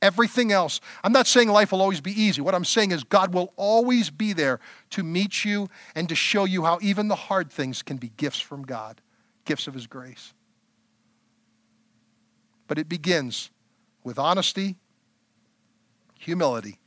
Everything 0.00 0.52
else. 0.52 0.80
I'm 1.02 1.12
not 1.12 1.26
saying 1.26 1.48
life 1.48 1.72
will 1.72 1.80
always 1.82 2.00
be 2.00 2.12
easy. 2.12 2.40
What 2.40 2.54
I'm 2.54 2.64
saying 2.64 2.92
is 2.92 3.02
God 3.02 3.34
will 3.34 3.52
always 3.56 4.10
be 4.10 4.32
there 4.32 4.60
to 4.90 5.02
meet 5.02 5.44
you 5.44 5.68
and 5.94 6.08
to 6.08 6.14
show 6.14 6.44
you 6.44 6.64
how 6.64 6.78
even 6.80 7.08
the 7.08 7.16
hard 7.16 7.50
things 7.50 7.82
can 7.82 7.96
be 7.96 8.12
gifts 8.16 8.38
from 8.38 8.62
God, 8.62 9.00
gifts 9.44 9.66
of 9.66 9.74
His 9.74 9.86
grace. 9.86 10.34
But 12.68 12.78
it 12.78 12.88
begins 12.88 13.50
with 14.08 14.18
honesty, 14.18 14.74
humility, 16.18 16.78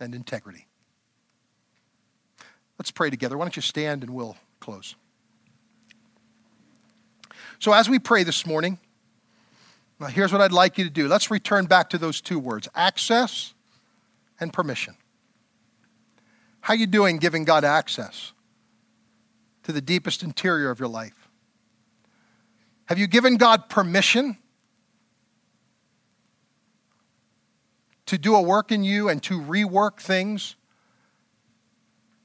and 0.00 0.14
integrity. 0.14 0.66
Let's 2.78 2.90
pray 2.90 3.10
together. 3.10 3.36
Why 3.36 3.44
don't 3.44 3.54
you 3.54 3.60
stand 3.60 4.02
and 4.02 4.14
we'll 4.14 4.38
close. 4.60 4.94
So, 7.58 7.74
as 7.74 7.90
we 7.90 7.98
pray 7.98 8.24
this 8.24 8.46
morning, 8.46 8.78
now 10.00 10.06
here's 10.06 10.32
what 10.32 10.40
I'd 10.40 10.52
like 10.52 10.78
you 10.78 10.84
to 10.84 10.90
do. 10.90 11.06
Let's 11.06 11.30
return 11.30 11.66
back 11.66 11.90
to 11.90 11.98
those 11.98 12.22
two 12.22 12.38
words 12.38 12.66
access 12.74 13.52
and 14.40 14.50
permission. 14.50 14.96
How 16.62 16.72
you 16.72 16.86
doing 16.86 17.18
giving 17.18 17.44
God 17.44 17.62
access 17.62 18.32
to 19.64 19.72
the 19.72 19.82
deepest 19.82 20.22
interior 20.22 20.70
of 20.70 20.80
your 20.80 20.88
life? 20.88 21.28
Have 22.86 22.98
you 22.98 23.06
given 23.06 23.36
God 23.36 23.68
permission 23.68 24.38
to 28.10 28.18
do 28.18 28.34
a 28.34 28.42
work 28.42 28.72
in 28.72 28.82
you 28.82 29.08
and 29.08 29.22
to 29.22 29.40
rework 29.40 30.00
things 30.00 30.56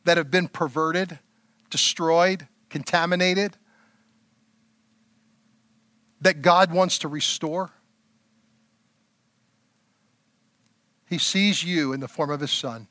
that 0.04 0.18
have 0.18 0.32
been 0.32 0.48
perverted, 0.48 1.20
destroyed, 1.70 2.48
contaminated, 2.72 3.56
that 6.22 6.42
God 6.42 6.74
wants 6.74 6.98
to 6.98 7.08
restore. 7.08 7.70
He 11.08 11.20
sees 11.20 11.64
you 11.64 11.94
in 11.94 12.00
the 12.00 12.08
form 12.08 12.32
of 12.32 12.40
His 12.40 12.50
Son, 12.50 12.88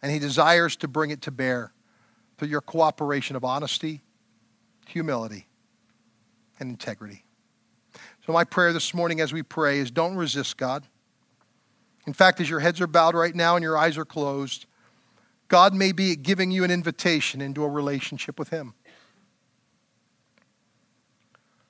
and 0.00 0.12
He 0.12 0.20
desires 0.20 0.76
to 0.76 0.88
bring 0.88 1.10
it 1.10 1.20
to 1.22 1.32
bear 1.32 1.72
through 2.38 2.46
your 2.46 2.60
cooperation 2.60 3.34
of 3.34 3.42
honesty, 3.44 4.02
humility, 4.86 5.48
and 6.60 6.70
integrity. 6.70 7.24
So, 8.24 8.32
my 8.32 8.44
prayer 8.44 8.72
this 8.72 8.94
morning 8.94 9.20
as 9.20 9.32
we 9.32 9.42
pray 9.42 9.80
is 9.80 9.90
don't 9.90 10.14
resist 10.14 10.56
God. 10.56 10.86
In 12.06 12.12
fact, 12.12 12.40
as 12.40 12.50
your 12.50 12.60
heads 12.60 12.80
are 12.80 12.86
bowed 12.86 13.14
right 13.14 13.34
now 13.34 13.56
and 13.56 13.62
your 13.62 13.78
eyes 13.78 13.96
are 13.96 14.04
closed, 14.04 14.66
God 15.48 15.74
may 15.74 15.92
be 15.92 16.16
giving 16.16 16.50
you 16.50 16.64
an 16.64 16.70
invitation 16.70 17.40
into 17.40 17.62
a 17.62 17.68
relationship 17.68 18.38
with 18.38 18.48
Him. 18.48 18.74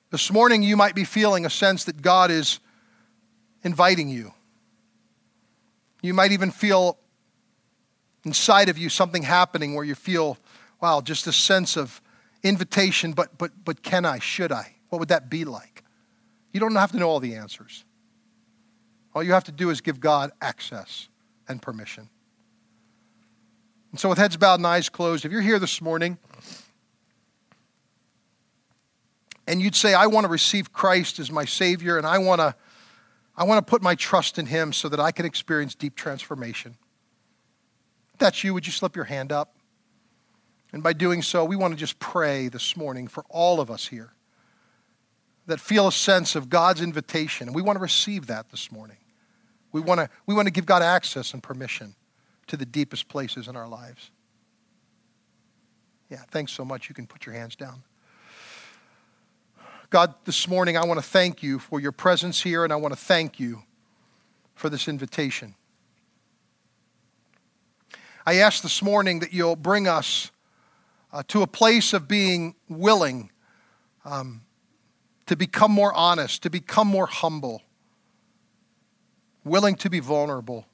This 0.09 0.31
morning, 0.31 0.63
you 0.63 0.77
might 0.77 0.95
be 0.95 1.03
feeling 1.03 1.45
a 1.45 1.49
sense 1.49 1.83
that 1.85 2.01
God 2.01 2.31
is 2.31 2.59
inviting 3.63 4.09
you. 4.09 4.33
You 6.01 6.13
might 6.13 6.31
even 6.31 6.51
feel 6.51 6.97
inside 8.23 8.69
of 8.69 8.77
you 8.77 8.89
something 8.89 9.23
happening 9.23 9.73
where 9.73 9.85
you 9.85 9.95
feel, 9.95 10.37
wow, 10.81 11.01
just 11.01 11.27
a 11.27 11.33
sense 11.33 11.77
of 11.77 12.01
invitation, 12.43 13.13
but, 13.13 13.37
but, 13.37 13.51
but 13.63 13.83
can 13.83 14.05
I? 14.05 14.19
Should 14.19 14.51
I? 14.51 14.75
What 14.89 14.99
would 14.99 15.09
that 15.09 15.29
be 15.29 15.45
like? 15.45 15.83
You 16.51 16.59
don't 16.59 16.75
have 16.75 16.91
to 16.91 16.97
know 16.97 17.09
all 17.09 17.19
the 17.19 17.35
answers. 17.35 17.83
All 19.15 19.21
you 19.21 19.33
have 19.33 19.43
to 19.45 19.51
do 19.51 19.69
is 19.69 19.81
give 19.81 19.99
God 19.99 20.31
access 20.41 21.07
and 21.47 21.61
permission. 21.61 22.09
And 23.91 23.99
so, 23.99 24.09
with 24.09 24.17
heads 24.17 24.37
bowed 24.37 24.55
and 24.55 24.65
eyes 24.65 24.89
closed, 24.89 25.23
if 25.23 25.31
you're 25.31 25.41
here 25.41 25.59
this 25.59 25.79
morning 25.79 26.17
and 29.45 29.61
you'd 29.61 29.75
say, 29.75 29.93
I 29.93 30.07
want 30.07 30.25
to 30.25 30.31
receive 30.31 30.73
Christ 30.73 31.19
as 31.19 31.31
my 31.31 31.45
Savior 31.45 31.97
and 31.97 32.07
I 32.07 32.17
want 32.17 32.41
to, 32.41 32.55
I 33.37 33.43
want 33.43 33.65
to 33.65 33.69
put 33.69 33.83
my 33.83 33.93
trust 33.93 34.39
in 34.39 34.47
Him 34.47 34.73
so 34.73 34.89
that 34.89 34.99
I 34.99 35.11
can 35.11 35.27
experience 35.27 35.75
deep 35.75 35.95
transformation. 35.95 36.75
If 38.13 38.19
that's 38.19 38.43
you, 38.43 38.53
would 38.55 38.65
you 38.65 38.71
slip 38.71 38.95
your 38.95 39.05
hand 39.05 39.31
up? 39.31 39.55
And 40.71 40.81
by 40.81 40.93
doing 40.93 41.21
so, 41.21 41.45
we 41.45 41.55
want 41.55 41.73
to 41.73 41.79
just 41.79 41.99
pray 41.99 42.47
this 42.47 42.75
morning 42.75 43.07
for 43.07 43.23
all 43.29 43.61
of 43.61 43.69
us 43.69 43.87
here 43.87 44.11
that 45.45 45.59
feel 45.59 45.87
a 45.87 45.91
sense 45.91 46.35
of 46.35 46.49
God's 46.49 46.81
invitation. 46.81 47.47
And 47.47 47.55
we 47.55 47.61
want 47.61 47.75
to 47.77 47.81
receive 47.81 48.27
that 48.27 48.49
this 48.49 48.71
morning. 48.71 48.97
We 49.73 49.81
want 49.81 49.99
to, 49.99 50.09
we 50.25 50.33
want 50.33 50.47
to 50.47 50.51
give 50.51 50.65
God 50.65 50.81
access 50.81 51.33
and 51.33 51.43
permission 51.43 51.95
to 52.47 52.55
the 52.55 52.65
deepest 52.65 53.09
places 53.09 53.49
in 53.49 53.57
our 53.57 53.67
lives. 53.67 54.11
Yeah, 56.09 56.21
thanks 56.31 56.53
so 56.53 56.63
much. 56.63 56.87
You 56.87 56.95
can 56.95 57.07
put 57.07 57.25
your 57.25 57.35
hands 57.35 57.55
down. 57.55 57.83
God, 59.89 60.13
this 60.25 60.47
morning 60.47 60.77
I 60.77 60.85
want 60.85 60.99
to 60.99 61.05
thank 61.05 61.43
you 61.43 61.59
for 61.59 61.79
your 61.79 61.91
presence 61.91 62.41
here, 62.41 62.63
and 62.63 62.71
I 62.71 62.75
want 62.77 62.93
to 62.93 62.99
thank 62.99 63.39
you 63.39 63.63
for 64.55 64.69
this 64.69 64.87
invitation. 64.87 65.55
I 68.25 68.35
ask 68.35 68.63
this 68.63 68.81
morning 68.81 69.19
that 69.19 69.33
you'll 69.33 69.55
bring 69.55 69.87
us 69.87 70.31
uh, 71.11 71.23
to 71.27 71.41
a 71.41 71.47
place 71.47 71.93
of 71.93 72.07
being 72.07 72.55
willing 72.69 73.31
um, 74.05 74.41
to 75.25 75.35
become 75.35 75.71
more 75.71 75.93
honest, 75.93 76.43
to 76.43 76.49
become 76.49 76.87
more 76.87 77.07
humble, 77.07 77.61
willing 79.43 79.75
to 79.75 79.89
be 79.89 79.99
vulnerable, 79.99 80.65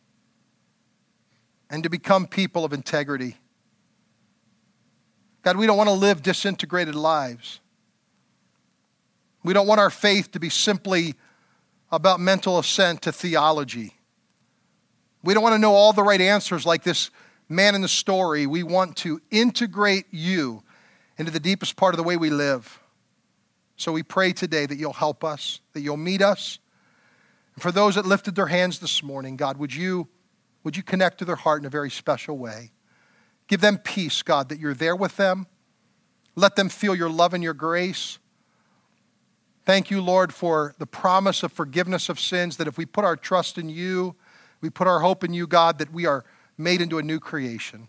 and 1.69 1.83
to 1.83 1.89
become 1.89 2.27
people 2.27 2.65
of 2.65 2.73
integrity. 2.73 3.37
God, 5.41 5.57
we 5.57 5.67
don't 5.67 5.77
want 5.77 5.89
to 5.89 5.93
live 5.93 6.21
disintegrated 6.21 6.95
lives. 6.95 7.59
We 9.43 9.53
don't 9.53 9.67
want 9.67 9.79
our 9.79 9.89
faith 9.89 10.31
to 10.31 10.39
be 10.39 10.49
simply 10.49 11.15
about 11.91 12.19
mental 12.19 12.59
assent 12.59 13.03
to 13.03 13.11
theology. 13.11 13.95
We 15.23 15.33
don't 15.33 15.43
want 15.43 15.53
to 15.53 15.59
know 15.59 15.73
all 15.73 15.93
the 15.93 16.03
right 16.03 16.21
answers 16.21 16.65
like 16.65 16.83
this 16.83 17.09
man 17.47 17.75
in 17.75 17.81
the 17.81 17.87
story. 17.87 18.47
We 18.47 18.63
want 18.63 18.95
to 18.97 19.21
integrate 19.31 20.05
you 20.11 20.63
into 21.17 21.31
the 21.31 21.39
deepest 21.39 21.75
part 21.75 21.93
of 21.93 21.97
the 21.97 22.03
way 22.03 22.17
we 22.17 22.29
live. 22.29 22.79
So 23.75 23.91
we 23.91 24.03
pray 24.03 24.33
today 24.33 24.65
that 24.65 24.77
you'll 24.77 24.93
help 24.93 25.23
us, 25.23 25.61
that 25.73 25.81
you'll 25.81 25.97
meet 25.97 26.21
us. 26.21 26.59
And 27.55 27.61
for 27.61 27.71
those 27.71 27.95
that 27.95 28.05
lifted 28.05 28.35
their 28.35 28.47
hands 28.47 28.79
this 28.79 29.03
morning, 29.03 29.35
God, 29.35 29.57
would 29.57 29.73
you, 29.73 30.07
would 30.63 30.77
you 30.77 30.83
connect 30.83 31.19
to 31.19 31.25
their 31.25 31.35
heart 31.35 31.61
in 31.61 31.65
a 31.65 31.69
very 31.69 31.91
special 31.91 32.37
way? 32.37 32.71
Give 33.47 33.61
them 33.61 33.77
peace, 33.77 34.21
God, 34.21 34.49
that 34.49 34.59
you're 34.59 34.73
there 34.73 34.95
with 34.95 35.17
them. 35.17 35.47
Let 36.35 36.55
them 36.55 36.69
feel 36.69 36.95
your 36.95 37.09
love 37.09 37.33
and 37.33 37.43
your 37.43 37.53
grace. 37.53 38.19
Thank 39.65 39.91
you, 39.91 40.01
Lord, 40.01 40.33
for 40.33 40.73
the 40.77 40.85
promise 40.85 41.43
of 41.43 41.51
forgiveness 41.51 42.09
of 42.09 42.19
sins, 42.19 42.57
that 42.57 42.67
if 42.67 42.77
we 42.77 42.85
put 42.85 43.05
our 43.05 43.15
trust 43.15 43.57
in 43.57 43.69
you, 43.69 44.15
we 44.61 44.69
put 44.69 44.87
our 44.87 44.99
hope 44.99 45.23
in 45.23 45.33
you, 45.33 45.47
God, 45.47 45.79
that 45.79 45.91
we 45.91 46.05
are 46.05 46.25
made 46.57 46.81
into 46.81 46.97
a 46.97 47.03
new 47.03 47.19
creation. 47.19 47.87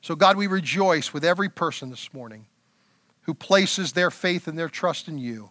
So, 0.00 0.14
God, 0.14 0.36
we 0.36 0.46
rejoice 0.46 1.12
with 1.12 1.24
every 1.24 1.48
person 1.48 1.90
this 1.90 2.12
morning 2.12 2.46
who 3.22 3.34
places 3.34 3.92
their 3.92 4.10
faith 4.10 4.46
and 4.46 4.58
their 4.58 4.68
trust 4.68 5.08
in 5.08 5.18
you. 5.18 5.50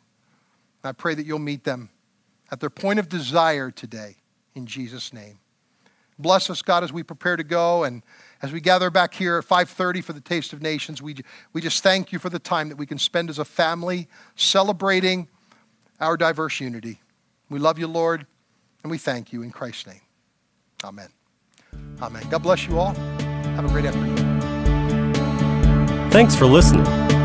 And 0.82 0.89
I 0.89 0.91
pray 0.93 1.14
that 1.14 1.26
you'll 1.26 1.39
meet 1.39 1.64
them 1.64 1.89
at 2.52 2.60
their 2.60 2.70
point 2.70 3.00
of 3.00 3.10
desire 3.10 3.72
today 3.72 4.18
in 4.54 4.66
Jesus' 4.66 5.14
name. 5.14 5.39
Bless 6.18 6.50
us, 6.50 6.62
God, 6.62 6.84
as 6.84 6.93
we 6.93 7.04
prepare 7.04 7.36
to 7.36 7.43
go 7.43 7.84
and 7.84 8.02
as 8.41 8.54
we 8.54 8.62
gather 8.62 8.89
back 8.89 9.14
here 9.14 9.38
at 9.38 9.46
5:30 9.46 10.02
for 10.02 10.14
the 10.14 10.22
Taste 10.22 10.54
of 10.54 10.62
Nations. 10.62 11.02
We, 11.02 11.18
we 11.52 11.62
just 11.62 11.84
thank 11.84 12.14
you 12.14 12.20
for 12.20 12.30
the 12.30 12.39
time 12.39 12.70
that 12.70 12.78
we 12.78 12.86
can 12.86 12.98
spend 12.98 13.30
as 13.30 13.39
a 13.39 13.46
family 13.46 14.08
celebrating 14.36 15.28
our 16.00 16.16
diverse 16.16 16.60
unity. 16.60 17.02
We 17.50 17.60
love 17.60 17.78
you, 17.78 17.88
Lord, 17.88 18.26
and 18.84 18.91
we 18.91 18.98
thank 18.98 19.34
you 19.34 19.41
in 19.41 19.52
Christ's 19.52 19.88
name. 19.88 20.02
Amen. 20.84 21.10
Amen. 22.02 22.24
God 22.30 22.43
bless 22.43 22.66
you 22.66 22.80
all. 22.80 22.93
Have 22.93 23.66
a 23.66 23.70
great 23.70 23.86
afternoon. 23.86 24.41
Thanks 26.12 26.36
for 26.36 26.46
listening. 26.46 27.05